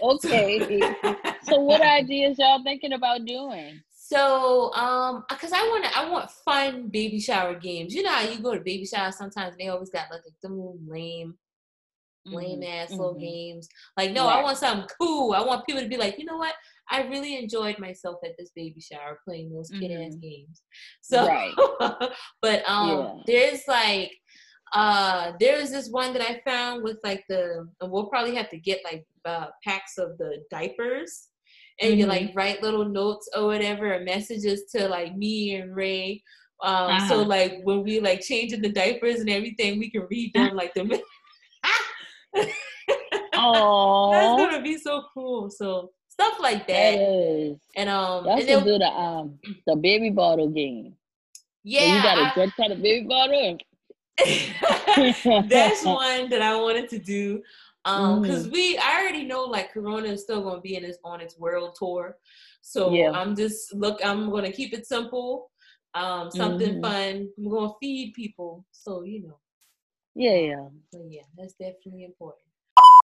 Okay. 0.00 0.80
so 1.42 1.60
what 1.60 1.80
ideas 1.82 2.38
y'all 2.38 2.62
thinking 2.62 2.92
about 2.92 3.24
doing? 3.24 3.80
So, 3.90 4.72
um, 4.74 5.24
cause 5.28 5.52
I 5.52 5.62
want 5.62 5.98
I 5.98 6.08
want 6.08 6.30
fun 6.44 6.88
baby 6.88 7.18
shower 7.18 7.54
games. 7.54 7.92
You 7.92 8.04
know 8.04 8.10
how 8.12 8.22
you 8.22 8.38
go 8.38 8.54
to 8.54 8.60
baby 8.60 8.86
shower 8.86 9.10
sometimes 9.10 9.56
they 9.56 9.68
always 9.68 9.90
got 9.90 10.10
like 10.10 10.20
some 10.40 10.78
lame, 10.86 11.34
lame 12.26 12.60
mm-hmm. 12.60 12.72
ass 12.72 12.90
mm-hmm. 12.90 13.00
little 13.00 13.14
games. 13.14 13.68
Like, 13.96 14.12
no, 14.12 14.26
right. 14.26 14.38
I 14.38 14.42
want 14.42 14.58
something 14.58 14.88
cool. 15.00 15.32
I 15.32 15.42
want 15.42 15.66
people 15.66 15.82
to 15.82 15.88
be 15.88 15.96
like, 15.96 16.18
you 16.18 16.24
know 16.24 16.36
what? 16.36 16.54
I 16.90 17.02
really 17.02 17.36
enjoyed 17.36 17.78
myself 17.78 18.16
at 18.24 18.32
this 18.38 18.50
baby 18.54 18.80
shower 18.80 19.20
playing 19.24 19.52
those 19.52 19.70
kid 19.70 19.90
ass 19.90 20.14
mm-hmm. 20.14 20.20
games. 20.20 20.62
So, 21.02 21.26
right. 21.26 21.54
but 22.42 22.68
um, 22.68 22.88
yeah. 22.88 23.14
there's 23.26 23.62
like 23.68 24.12
uh 24.72 25.32
there's 25.38 25.70
this 25.70 25.88
one 25.90 26.12
that 26.12 26.22
i 26.22 26.40
found 26.44 26.82
with 26.82 26.98
like 27.04 27.24
the 27.28 27.68
and 27.80 27.92
we'll 27.92 28.06
probably 28.06 28.34
have 28.34 28.50
to 28.50 28.58
get 28.58 28.80
like 28.84 29.06
uh, 29.24 29.46
packs 29.64 29.98
of 29.98 30.18
the 30.18 30.38
diapers 30.50 31.28
and 31.80 31.92
mm-hmm. 31.92 32.00
you 32.00 32.06
like 32.06 32.32
write 32.34 32.62
little 32.62 32.84
notes 32.84 33.28
or 33.36 33.46
whatever 33.46 33.94
or 33.94 34.00
messages 34.00 34.64
to 34.64 34.88
like 34.88 35.16
me 35.16 35.54
and 35.56 35.74
ray 35.74 36.22
um 36.62 36.90
uh-huh. 36.90 37.08
so 37.08 37.22
like 37.22 37.60
when 37.64 37.82
we 37.82 38.00
like 38.00 38.20
changing 38.20 38.62
the 38.62 38.72
diapers 38.72 39.20
and 39.20 39.30
everything 39.30 39.78
we 39.78 39.90
can 39.90 40.06
read 40.10 40.32
them 40.34 40.54
like 40.56 40.72
the 40.74 41.00
Oh, 43.34 44.10
that's 44.12 44.52
gonna 44.52 44.62
be 44.62 44.78
so 44.78 45.04
cool. 45.14 45.50
So 45.50 45.90
stuff 46.08 46.38
like 46.40 46.66
that. 46.66 46.96
that 46.96 47.58
and 47.76 47.88
um, 47.88 48.26
and 48.26 48.40
to 48.40 48.60
do 48.60 48.78
the 48.78 48.88
um 48.88 49.38
the 49.66 49.76
baby 49.76 50.10
bottle 50.10 50.48
game. 50.48 50.94
Yeah, 51.62 51.80
so 51.80 51.86
you 51.86 52.02
got 52.02 52.18
a 52.18 52.34
drink 52.34 52.52
kind 52.56 52.72
of 52.72 52.82
baby 52.82 53.06
bottle 53.06 53.58
that's 55.48 55.84
one 55.84 56.30
that 56.30 56.40
I 56.40 56.56
wanted 56.56 56.88
to 56.90 56.98
do. 56.98 57.42
Um, 57.84 58.22
because 58.22 58.48
mm. 58.48 58.52
we 58.52 58.78
I 58.78 59.00
already 59.00 59.24
know 59.24 59.44
like 59.44 59.72
Corona 59.72 60.08
is 60.08 60.22
still 60.22 60.42
gonna 60.42 60.60
be 60.60 60.76
in 60.76 60.84
its 60.84 60.98
on 61.04 61.20
its 61.20 61.38
world 61.38 61.76
tour. 61.78 62.16
So 62.62 62.92
yeah. 62.92 63.10
I'm 63.10 63.36
just 63.36 63.74
look, 63.74 64.00
I'm 64.04 64.30
gonna 64.30 64.50
keep 64.50 64.72
it 64.72 64.86
simple, 64.86 65.50
um, 65.94 66.30
something 66.30 66.80
mm-hmm. 66.80 66.82
fun. 66.82 67.28
I'm 67.38 67.48
gonna 67.48 67.72
feed 67.80 68.14
people. 68.14 68.64
So, 68.72 69.04
you 69.04 69.22
know. 69.22 69.38
Yeah, 70.16 70.34
yeah. 70.36 70.68
So 70.92 71.06
yeah, 71.08 71.22
that's 71.36 71.54
definitely 71.54 72.04
important. 72.04 72.45